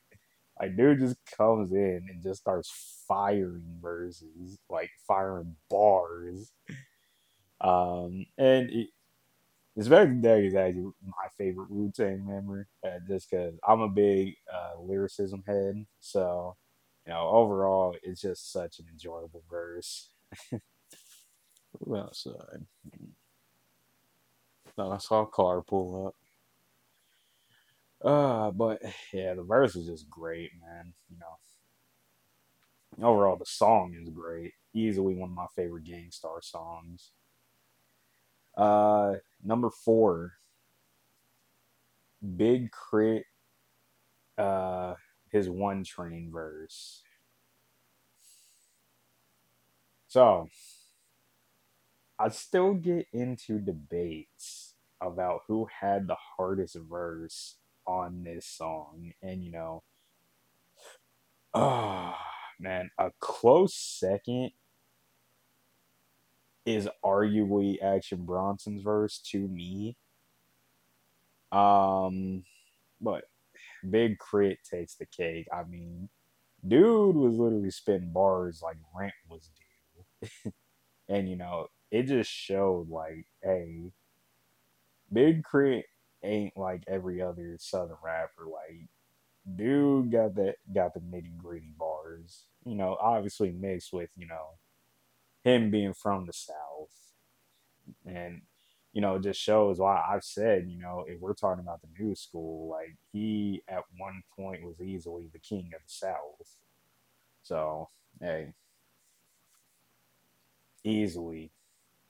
like 0.59 0.75
dude 0.77 0.99
just 0.99 1.17
comes 1.37 1.71
in 1.71 2.07
and 2.09 2.23
just 2.23 2.41
starts 2.41 3.03
firing 3.07 3.77
verses, 3.81 4.59
like 4.69 4.89
firing 5.07 5.55
bars. 5.69 6.51
Um, 7.59 8.25
and 8.37 8.69
it, 8.69 8.89
Inspectah 9.79 10.21
Deck 10.21 10.43
is 10.43 10.55
actually 10.55 10.91
my 11.05 11.27
favorite 11.37 11.71
Wu 11.71 11.91
Tang 11.95 12.25
member, 12.27 12.67
uh, 12.85 12.99
just 13.07 13.31
because 13.31 13.55
I'm 13.67 13.81
a 13.81 13.89
big 13.89 14.35
uh, 14.53 14.81
lyricism 14.81 15.43
head. 15.47 15.85
So, 15.99 16.57
you 17.07 17.13
know, 17.13 17.29
overall, 17.29 17.95
it's 18.03 18.21
just 18.21 18.51
such 18.51 18.79
an 18.79 18.87
enjoyable 18.91 19.43
verse. 19.49 20.11
Outside? 21.95 22.65
No, 24.77 24.91
I 24.91 24.97
saw 24.97 25.23
a 25.23 25.27
car 25.27 25.61
pull 25.61 26.07
up. 26.07 26.15
Uh, 28.03 28.51
but 28.51 28.81
yeah, 29.13 29.33
the 29.33 29.43
verse 29.43 29.75
is 29.75 29.87
just 29.87 30.09
great, 30.09 30.51
man. 30.61 30.93
You 31.09 31.17
know, 31.19 31.37
overall, 33.07 33.35
the 33.35 33.45
song 33.45 33.95
is 33.99 34.09
great. 34.09 34.53
Easily 34.73 35.15
one 35.15 35.29
of 35.29 35.35
my 35.35 35.47
favorite 35.55 35.83
Gang 35.83 36.07
Starr 36.11 36.41
songs. 36.41 37.11
Uh, 38.55 39.15
number 39.43 39.69
four, 39.69 40.33
Big 42.37 42.71
Crit. 42.71 43.25
Uh, 44.37 44.95
his 45.29 45.49
one 45.49 45.83
train 45.83 46.29
verse. 46.31 47.03
So, 50.07 50.49
I 52.21 52.29
still 52.29 52.75
get 52.75 53.07
into 53.13 53.57
debates 53.57 54.75
about 55.01 55.41
who 55.47 55.67
had 55.79 56.07
the 56.07 56.17
hardest 56.37 56.77
verse 56.87 57.55
on 57.87 58.23
this 58.23 58.45
song. 58.45 59.13
And, 59.23 59.43
you 59.43 59.51
know, 59.51 59.81
oh, 61.55 62.13
man, 62.59 62.91
a 62.99 63.09
close 63.19 63.73
second 63.73 64.51
is 66.63 66.87
arguably 67.03 67.81
Action 67.81 68.23
Bronson's 68.23 68.83
verse 68.83 69.17
to 69.31 69.39
me. 69.39 69.97
Um, 71.51 72.43
but 73.01 73.23
Big 73.89 74.19
K.R.I.T. 74.19 74.59
takes 74.69 74.93
the 74.93 75.07
cake. 75.07 75.47
I 75.51 75.63
mean, 75.63 76.07
dude 76.67 77.15
was 77.15 77.33
literally 77.33 77.71
spitting 77.71 78.11
bars 78.13 78.61
like 78.61 78.77
rent 78.95 79.13
was 79.27 79.49
due. 80.21 80.51
and, 81.09 81.27
you 81.27 81.35
know, 81.35 81.65
it 81.91 82.03
just 82.03 82.31
showed 82.31 82.89
like, 82.89 83.27
hey, 83.43 83.91
Big 85.11 85.43
K.R.I.T. 85.43 85.85
ain't 86.23 86.55
like 86.57 86.83
every 86.87 87.21
other 87.21 87.57
Southern 87.59 87.97
rapper. 88.03 88.45
Like, 88.45 88.87
dude 89.55 90.11
got 90.11 90.35
that 90.35 90.55
got 90.73 90.93
the 90.93 91.01
nitty 91.01 91.37
gritty 91.37 91.73
bars. 91.77 92.45
You 92.65 92.75
know, 92.75 92.97
obviously 92.99 93.51
mixed 93.51 93.91
with 93.91 94.09
you 94.15 94.27
know 94.27 94.57
him 95.43 95.69
being 95.69 95.93
from 95.93 96.25
the 96.25 96.33
South, 96.33 97.13
and 98.05 98.41
you 98.93 99.01
know, 99.01 99.15
it 99.15 99.23
just 99.23 99.39
shows 99.39 99.79
why 99.79 100.03
I've 100.07 100.23
said, 100.23 100.67
you 100.67 100.77
know, 100.77 101.05
if 101.07 101.19
we're 101.19 101.33
talking 101.33 101.63
about 101.63 101.81
the 101.81 101.87
new 101.97 102.13
school, 102.13 102.69
like 102.69 102.97
he 103.13 103.63
at 103.67 103.83
one 103.97 104.21
point 104.35 104.63
was 104.63 104.81
easily 104.81 105.29
the 105.31 105.39
king 105.39 105.71
of 105.73 105.81
the 105.81 105.87
South. 105.87 106.57
So, 107.43 107.89
hey, 108.19 108.53
easily 110.83 111.51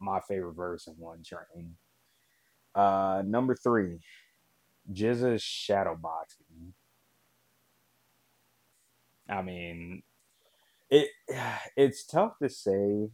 my 0.01 0.19
favorite 0.27 0.53
verse 0.53 0.87
in 0.87 0.93
one 0.93 1.23
train. 1.23 1.75
Uh, 2.73 3.21
number 3.25 3.55
three, 3.55 3.99
GZA's 4.91 5.43
shadowboxing. 5.43 6.73
I 9.29 9.41
mean, 9.41 10.03
it 10.89 11.09
it's 11.77 12.05
tough 12.05 12.33
to 12.41 12.49
say 12.49 13.09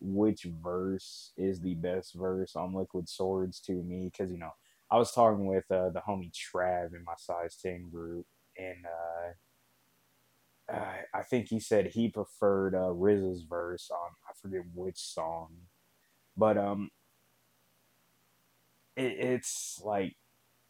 which 0.00 0.46
verse 0.62 1.32
is 1.36 1.60
the 1.60 1.74
best 1.74 2.14
verse 2.14 2.56
on 2.56 2.74
Liquid 2.74 3.08
Swords 3.08 3.60
to 3.60 3.72
me 3.72 4.10
because 4.10 4.32
you 4.32 4.38
know 4.38 4.52
I 4.90 4.96
was 4.96 5.12
talking 5.12 5.46
with 5.46 5.70
uh, 5.70 5.90
the 5.90 6.00
homie 6.00 6.32
Trav 6.32 6.94
in 6.94 7.04
my 7.04 7.14
size 7.16 7.56
ten 7.62 7.88
group, 7.90 8.26
and 8.58 8.84
uh, 8.86 9.32
I 11.12 11.22
think 11.22 11.48
he 11.48 11.60
said 11.60 11.88
he 11.88 12.08
preferred 12.08 12.74
uh, 12.74 12.92
RZA's 12.94 13.42
verse 13.42 13.90
on 13.90 14.10
I 14.28 14.32
forget 14.40 14.62
which 14.74 14.98
song, 14.98 15.48
but 16.40 16.56
um, 16.56 16.90
it, 18.96 19.12
it's 19.18 19.80
like 19.84 20.16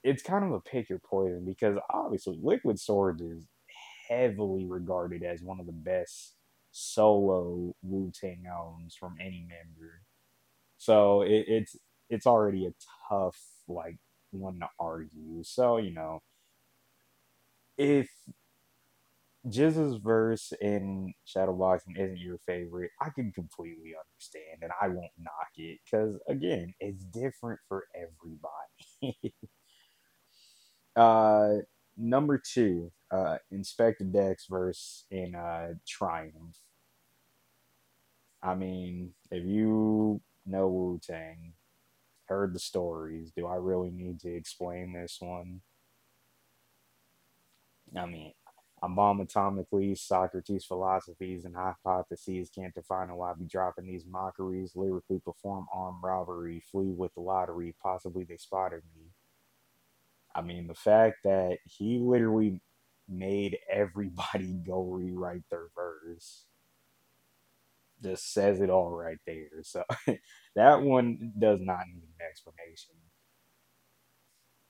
it's 0.03 0.23
kind 0.23 0.45
of 0.45 0.53
a 0.53 0.61
pick 0.61 0.89
your 0.89 0.99
poison 0.99 1.45
because 1.45 1.79
obviously 1.91 2.39
Liquid 2.43 2.81
Swords 2.81 3.23
is 3.23 3.47
heavily 4.09 4.67
regarded 4.67 5.23
as 5.23 5.43
one 5.43 5.61
of 5.61 5.67
the 5.67 5.73
best 5.73 6.35
solo 6.73 7.73
Wu 7.83 8.11
Tang 8.13 8.45
albums 8.51 8.97
from 8.97 9.15
any 9.21 9.47
member. 9.49 10.03
So 10.77 11.23
it, 11.23 11.45
it's 11.47 11.77
it's 12.09 12.27
already 12.27 12.67
a 12.67 12.73
tough 13.09 13.39
like 13.69 13.99
one 14.33 14.59
to 14.59 14.69
argue. 14.81 15.45
So 15.45 15.77
you 15.77 15.93
know, 15.93 16.21
if 17.79 18.11
GZA's 19.49 19.97
verse 19.97 20.53
in 20.61 21.15
Shadowboxing 21.27 21.99
isn't 21.99 22.19
your 22.19 22.39
favorite, 22.39 22.91
I 23.01 23.09
can 23.11 23.33
completely 23.33 23.95
understand 23.95 24.63
and 24.63 24.71
I 24.81 24.89
won't 24.89 25.13
knock 25.19 25.49
it 25.57 25.79
because, 25.85 26.17
again, 26.29 26.75
it's 26.79 27.05
different 27.05 27.61
for 27.67 27.87
everybody. 27.95 29.35
uh, 30.97 31.63
number 31.97 32.39
two, 32.39 32.93
uh, 33.11 33.39
Inspectah 33.53 34.13
Deck's 34.13 34.47
verse 34.47 35.07
in 35.11 35.35
uh, 35.35 35.75
Triumph. 35.87 36.59
I 38.43 38.55
mean, 38.55 39.13
if 39.31 39.45
you 39.45 40.21
know 40.47 40.69
Wu 40.69 41.01
Tang, 41.03 41.55
heard 42.27 42.55
the 42.55 42.61
stories, 42.61 43.33
do 43.37 43.47
I 43.47 43.57
really 43.57 43.91
need 43.91 44.21
to 44.21 44.35
explain 44.35 44.93
this 44.93 45.17
one? 45.21 45.63
I 47.97 48.07
mean, 48.07 48.33
Bomb 48.89 49.27
atomically, 49.27 49.97
Socrates' 49.97 50.65
philosophies 50.65 51.45
and 51.45 51.55
hypotheses 51.55 52.51
can't 52.51 52.75
define 52.75 53.15
why 53.15 53.31
I 53.31 53.35
be 53.35 53.45
dropping 53.45 53.87
these 53.87 54.07
mockeries, 54.07 54.73
lyrically 54.75 55.21
perform 55.21 55.67
armed 55.73 56.03
robbery, 56.03 56.63
flee 56.73 56.93
with 56.93 57.13
the 57.15 57.21
lottery, 57.21 57.75
possibly 57.83 58.25
they 58.25 58.39
spotted 58.39 58.83
me. 58.97 59.05
I 60.35 60.43
mean, 60.43 60.67
the 60.67 60.75
fact 60.75 61.19
that 61.25 61.59
he 61.65 61.99
literally 61.99 62.61
made 63.09 63.59
everybody 63.71 64.55
go 64.67 64.83
rewrite 64.83 65.45
their 65.51 65.69
verse 65.75 66.47
just 68.03 68.33
says 68.33 68.61
it 68.61 68.71
all 68.71 68.91
right 68.91 69.19
there. 69.27 69.63
So 69.63 69.85
that 70.57 70.83
one 70.83 71.33
does 71.39 71.61
not 71.61 71.87
need 71.93 72.03
an 72.03 72.27
explanation. 72.29 72.95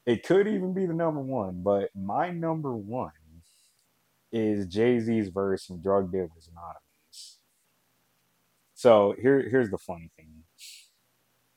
It 0.06 0.24
could 0.24 0.48
even 0.48 0.72
be 0.72 0.86
the 0.86 0.94
number 0.94 1.20
one, 1.20 1.62
but 1.62 1.90
my 1.94 2.30
number 2.30 2.74
one 2.74 3.12
is 4.32 4.66
Jay 4.66 5.00
Z's 5.00 5.28
verse 5.28 5.68
in 5.70 5.82
Drug 5.82 6.10
Dealers 6.12 6.48
Anonymous. 6.50 7.38
So 8.74 9.14
here, 9.20 9.46
here's 9.48 9.70
the 9.70 9.78
funny 9.78 10.10
thing. 10.16 10.44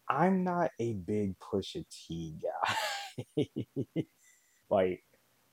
I'm 0.09 0.43
not 0.43 0.71
a 0.79 0.93
big 0.93 1.35
Pusha 1.39 1.85
T 1.89 2.35
guy. 2.43 3.47
like 4.69 5.03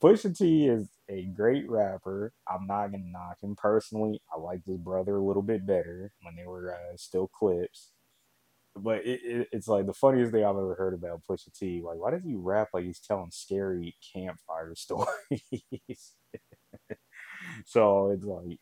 Pusha 0.03 0.37
T 0.37 0.67
is 0.69 0.89
a 1.09 1.25
great 1.27 1.71
rapper. 1.71 2.33
I'm 2.49 2.67
not 2.67 2.89
gonna 2.91 3.05
knock 3.07 3.39
him 3.43 3.55
personally. 3.57 4.21
I 4.35 4.39
liked 4.41 4.67
his 4.67 4.79
brother 4.79 5.17
a 5.17 5.25
little 5.25 5.43
bit 5.43 5.67
better 5.67 6.13
when 6.23 6.35
they 6.37 6.47
were 6.47 6.75
uh, 6.75 6.97
still 6.97 7.29
Clipse. 7.29 7.91
But 8.77 9.05
it, 9.05 9.21
it, 9.25 9.49
it's 9.53 9.69
like 9.69 9.87
the 9.87 9.93
funniest 9.93 10.33
thing 10.33 10.45
I've 10.45 10.51
ever 10.51 10.75
heard 10.77 10.95
about 10.95 11.23
Pusha 11.29 11.53
T. 11.53 11.83
Like, 11.85 11.99
why 11.99 12.13
does 12.13 12.25
he 12.25 12.35
rap 12.35 12.69
like 12.73 12.85
he's 12.85 13.01
telling 13.01 13.31
scary 13.31 13.97
campfire 14.15 14.75
stories? 14.77 16.15
So 17.67 18.11
it's 18.11 18.25
like 18.25 18.59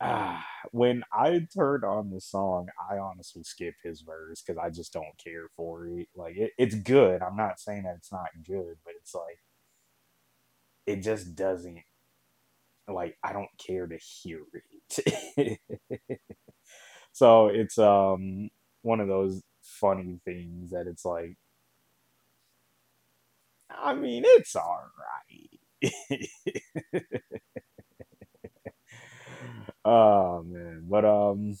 ah, 0.00 0.44
when 0.72 1.02
I 1.12 1.46
turned 1.54 1.84
on 1.84 2.10
the 2.10 2.20
song, 2.20 2.68
I 2.90 2.98
honestly 2.98 3.42
skip 3.44 3.74
his 3.82 4.00
verse 4.02 4.42
because 4.42 4.58
I 4.62 4.70
just 4.70 4.92
don't 4.92 5.16
care 5.22 5.48
for 5.56 5.86
it. 5.86 6.08
Like 6.14 6.36
it, 6.36 6.52
it's 6.58 6.74
good. 6.74 7.22
I'm 7.22 7.36
not 7.36 7.60
saying 7.60 7.84
that 7.84 7.96
it's 7.98 8.12
not 8.12 8.28
good, 8.46 8.76
but 8.84 8.94
it's 9.00 9.14
like 9.14 9.38
it 10.86 10.96
just 11.02 11.34
doesn't 11.34 11.82
like 12.88 13.16
I 13.22 13.32
don't 13.32 13.48
care 13.58 13.86
to 13.86 13.96
hear 13.98 14.40
it. 14.88 15.58
so 17.12 17.48
it's 17.48 17.78
um 17.78 18.50
one 18.82 19.00
of 19.00 19.08
those 19.08 19.42
funny 19.62 20.20
things 20.24 20.70
that 20.70 20.86
it's 20.86 21.04
like 21.04 21.36
I 23.70 23.94
mean, 23.94 24.22
it's 24.26 24.54
all 24.56 24.84
right. 25.82 25.92
oh 29.84 30.42
man, 30.44 30.84
but 30.88 31.04
um, 31.04 31.56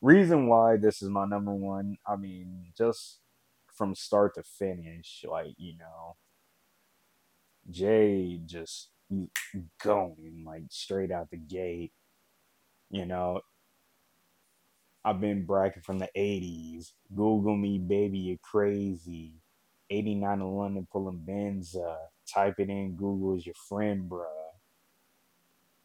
reason 0.00 0.46
why 0.48 0.76
this 0.76 1.02
is 1.02 1.08
my 1.08 1.26
number 1.26 1.52
one. 1.52 1.96
I 2.06 2.16
mean, 2.16 2.72
just 2.76 3.20
from 3.74 3.94
start 3.94 4.34
to 4.36 4.42
finish, 4.42 5.24
like 5.28 5.54
you 5.58 5.76
know, 5.78 6.16
Jay 7.70 8.40
just 8.46 8.90
going 9.82 10.44
like 10.46 10.64
straight 10.70 11.10
out 11.10 11.30
the 11.30 11.36
gate. 11.36 11.92
You 12.90 13.06
know, 13.06 13.40
I've 15.04 15.20
been 15.20 15.44
bragging 15.44 15.82
from 15.82 15.98
the 15.98 16.08
80s. 16.16 16.92
Google 17.14 17.56
me, 17.56 17.78
baby, 17.78 18.18
you're 18.18 18.38
crazy. 18.42 19.32
89 19.90 20.38
to 20.38 20.46
London 20.46 20.86
pulling 20.90 21.22
Benza. 21.28 21.96
Type 22.32 22.54
it 22.58 22.70
in, 22.70 22.96
Google's 22.96 23.44
your 23.44 23.54
friend, 23.68 24.08
bruh. 24.08 24.43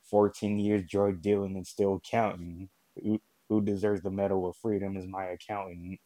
14 0.09 0.59
years 0.59 0.83
drug 0.89 1.21
dealing 1.21 1.55
and 1.55 1.67
still 1.67 2.01
counting. 2.03 2.69
Who, 3.01 3.19
who 3.47 3.61
deserves 3.61 4.01
the 4.01 4.11
Medal 4.11 4.47
of 4.47 4.55
Freedom 4.57 4.97
is 4.97 5.07
my 5.07 5.25
accountant. 5.25 5.99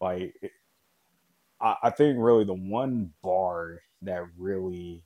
Like, 0.00 0.34
I, 1.60 1.76
I 1.84 1.90
think 1.90 2.18
really 2.18 2.44
the 2.44 2.54
one 2.54 3.12
bar 3.22 3.80
that 4.02 4.22
really, 4.38 5.02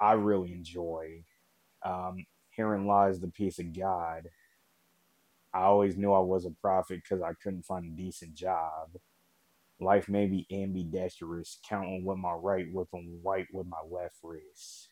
I 0.00 0.12
really 0.12 0.52
enjoy, 0.52 1.24
um, 1.84 2.26
herein 2.50 2.86
lies 2.86 3.20
the 3.20 3.28
peace 3.28 3.58
of 3.58 3.76
God. 3.76 4.28
I 5.54 5.62
always 5.62 5.96
knew 5.96 6.12
I 6.12 6.20
was 6.20 6.44
a 6.44 6.50
prophet 6.50 7.00
because 7.02 7.22
I 7.22 7.32
couldn't 7.42 7.64
find 7.64 7.84
a 7.84 8.02
decent 8.02 8.34
job. 8.34 8.90
Life 9.80 10.08
may 10.08 10.26
be 10.26 10.46
ambidextrous, 10.52 11.58
counting 11.68 12.04
with 12.04 12.18
my 12.18 12.32
right, 12.32 12.66
whipping 12.72 13.20
white 13.22 13.46
with 13.52 13.66
my 13.66 13.78
left 13.88 14.16
wrist. 14.22 14.87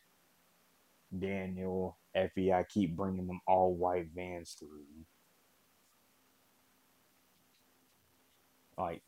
Daniel, 1.17 1.97
FBI 2.15 2.67
keep 2.69 2.95
bringing 2.95 3.27
them 3.27 3.41
all 3.47 3.75
white 3.75 4.07
vans 4.15 4.55
through. 4.59 4.85
Like, 8.77 9.01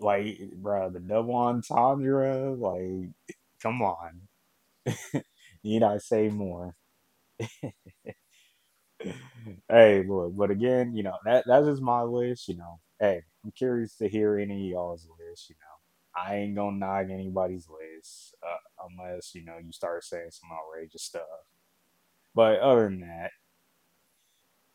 like, 0.00 0.38
bro, 0.54 0.90
the 0.90 1.00
double 1.00 1.34
entendre, 1.36 2.54
like, 2.54 3.10
come 3.62 3.82
on. 3.82 4.22
Need 5.64 5.82
I 5.82 5.98
say 5.98 6.28
more? 6.28 6.76
hey, 9.68 10.04
look, 10.08 10.36
but 10.36 10.50
again, 10.50 10.94
you 10.94 11.02
know, 11.02 11.16
that 11.24 11.44
that 11.46 11.62
is 11.62 11.68
just 11.68 11.82
my 11.82 12.02
list, 12.02 12.48
you 12.48 12.56
know. 12.56 12.80
Hey, 13.00 13.22
I'm 13.44 13.52
curious 13.52 13.96
to 13.98 14.08
hear 14.08 14.38
any 14.38 14.66
of 14.66 14.70
y'all's 14.72 15.08
list, 15.20 15.50
you 15.50 15.56
know. 15.56 16.22
I 16.22 16.36
ain't 16.36 16.56
gonna 16.56 16.76
knock 16.78 17.06
anybody's 17.10 17.68
list 17.68 18.34
uh, 18.42 18.65
unless, 18.90 19.34
you 19.34 19.44
know, 19.44 19.58
you 19.58 19.72
start 19.72 20.04
saying 20.04 20.30
some 20.30 20.50
outrageous 20.52 21.02
stuff. 21.02 21.22
But 22.34 22.60
other 22.60 22.84
than 22.84 23.00
that, 23.00 23.30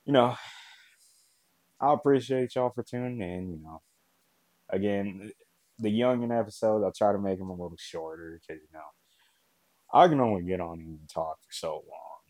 you 0.05 0.13
know, 0.13 0.35
I 1.79 1.93
appreciate 1.93 2.55
y'all 2.55 2.71
for 2.71 2.83
tuning 2.83 3.21
in, 3.21 3.49
you 3.51 3.59
know. 3.61 3.81
Again, 4.69 5.31
the 5.79 5.89
Youngin 5.89 6.37
episodes, 6.37 6.83
I'll 6.83 6.91
try 6.91 7.11
to 7.11 7.19
make 7.19 7.39
them 7.39 7.49
a 7.49 7.53
little 7.53 7.77
shorter 7.77 8.39
because, 8.39 8.61
you 8.61 8.69
know, 8.73 8.81
I 9.93 10.07
can 10.07 10.19
only 10.19 10.43
get 10.43 10.61
on 10.61 10.79
and 10.79 11.09
talk 11.09 11.37
for 11.41 11.51
so 11.51 11.83
long. 11.89 12.21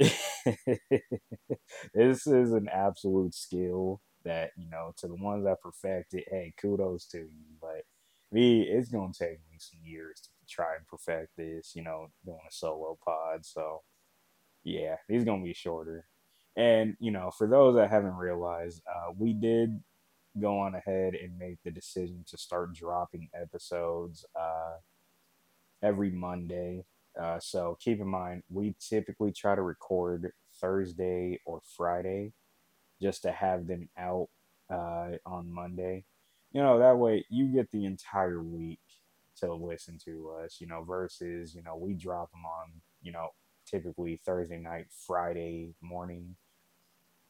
this 1.94 2.26
is 2.26 2.52
an 2.52 2.68
absolute 2.72 3.34
skill 3.34 4.00
that, 4.24 4.50
you 4.56 4.68
know, 4.68 4.92
to 4.96 5.06
the 5.06 5.14
ones 5.14 5.44
that 5.44 5.60
perfect 5.60 6.14
it, 6.14 6.24
hey, 6.30 6.52
kudos 6.60 7.06
to 7.06 7.18
you. 7.18 7.56
But 7.60 7.84
me, 8.32 8.62
it's 8.62 8.88
going 8.88 9.12
to 9.12 9.18
take 9.18 9.38
me 9.50 9.58
some 9.58 9.80
years 9.84 10.20
to 10.22 10.30
try 10.48 10.76
and 10.76 10.86
perfect 10.86 11.36
this, 11.36 11.72
you 11.74 11.82
know, 11.82 12.08
doing 12.24 12.38
a 12.48 12.52
solo 12.52 12.98
pod. 13.04 13.44
So, 13.44 13.82
yeah, 14.62 14.96
these 15.08 15.24
to 15.24 15.44
be 15.44 15.54
shorter. 15.54 16.06
And, 16.56 16.96
you 17.00 17.10
know, 17.10 17.30
for 17.30 17.46
those 17.46 17.74
that 17.76 17.90
haven't 17.90 18.16
realized, 18.16 18.82
uh, 18.86 19.12
we 19.16 19.32
did 19.32 19.80
go 20.40 20.58
on 20.58 20.74
ahead 20.74 21.14
and 21.14 21.38
make 21.38 21.58
the 21.64 21.70
decision 21.70 22.24
to 22.28 22.36
start 22.36 22.74
dropping 22.74 23.28
episodes 23.34 24.24
uh, 24.38 24.74
every 25.82 26.10
Monday. 26.10 26.84
Uh, 27.20 27.38
so 27.38 27.76
keep 27.80 28.00
in 28.00 28.08
mind, 28.08 28.42
we 28.50 28.74
typically 28.80 29.32
try 29.32 29.54
to 29.54 29.62
record 29.62 30.32
Thursday 30.60 31.40
or 31.44 31.60
Friday 31.76 32.32
just 33.00 33.22
to 33.22 33.32
have 33.32 33.66
them 33.66 33.88
out 33.98 34.28
uh, 34.70 35.10
on 35.26 35.52
Monday. 35.52 36.04
You 36.52 36.62
know, 36.62 36.78
that 36.78 36.98
way 36.98 37.24
you 37.28 37.46
get 37.46 37.70
the 37.70 37.84
entire 37.84 38.42
week 38.42 38.80
to 39.36 39.52
listen 39.52 39.98
to 40.04 40.32
us, 40.42 40.60
you 40.60 40.66
know, 40.66 40.82
versus, 40.82 41.54
you 41.54 41.62
know, 41.62 41.76
we 41.76 41.94
drop 41.94 42.30
them 42.30 42.44
on, 42.44 42.72
you 43.02 43.12
know, 43.12 43.28
typically 43.66 44.20
Thursday 44.24 44.58
night, 44.58 44.86
Friday 45.06 45.74
morning. 45.80 46.36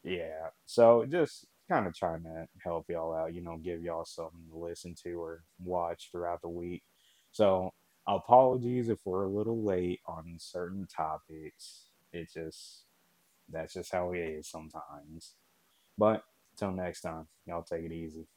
Yeah. 0.03 0.49
So 0.65 1.05
just 1.05 1.47
kind 1.69 1.87
of 1.87 1.95
trying 1.95 2.23
to 2.23 2.47
help 2.63 2.85
y'all 2.89 3.15
out, 3.15 3.33
you 3.33 3.41
know, 3.41 3.57
give 3.57 3.81
y'all 3.81 4.05
something 4.05 4.45
to 4.51 4.57
listen 4.57 4.95
to 5.03 5.13
or 5.21 5.43
watch 5.63 6.09
throughout 6.11 6.41
the 6.41 6.49
week. 6.49 6.83
So 7.31 7.71
apologies 8.07 8.89
if 8.89 8.99
we're 9.05 9.23
a 9.23 9.29
little 9.29 9.63
late 9.63 9.99
on 10.05 10.35
certain 10.37 10.87
topics. 10.87 11.89
It 12.13 12.29
just 12.33 12.83
that's 13.49 13.73
just 13.73 13.91
how 13.91 14.13
it 14.13 14.19
is 14.19 14.47
sometimes. 14.47 15.35
But 15.97 16.23
till 16.57 16.71
next 16.71 17.01
time, 17.01 17.27
y'all 17.45 17.63
take 17.63 17.83
it 17.83 17.91
easy. 17.91 18.27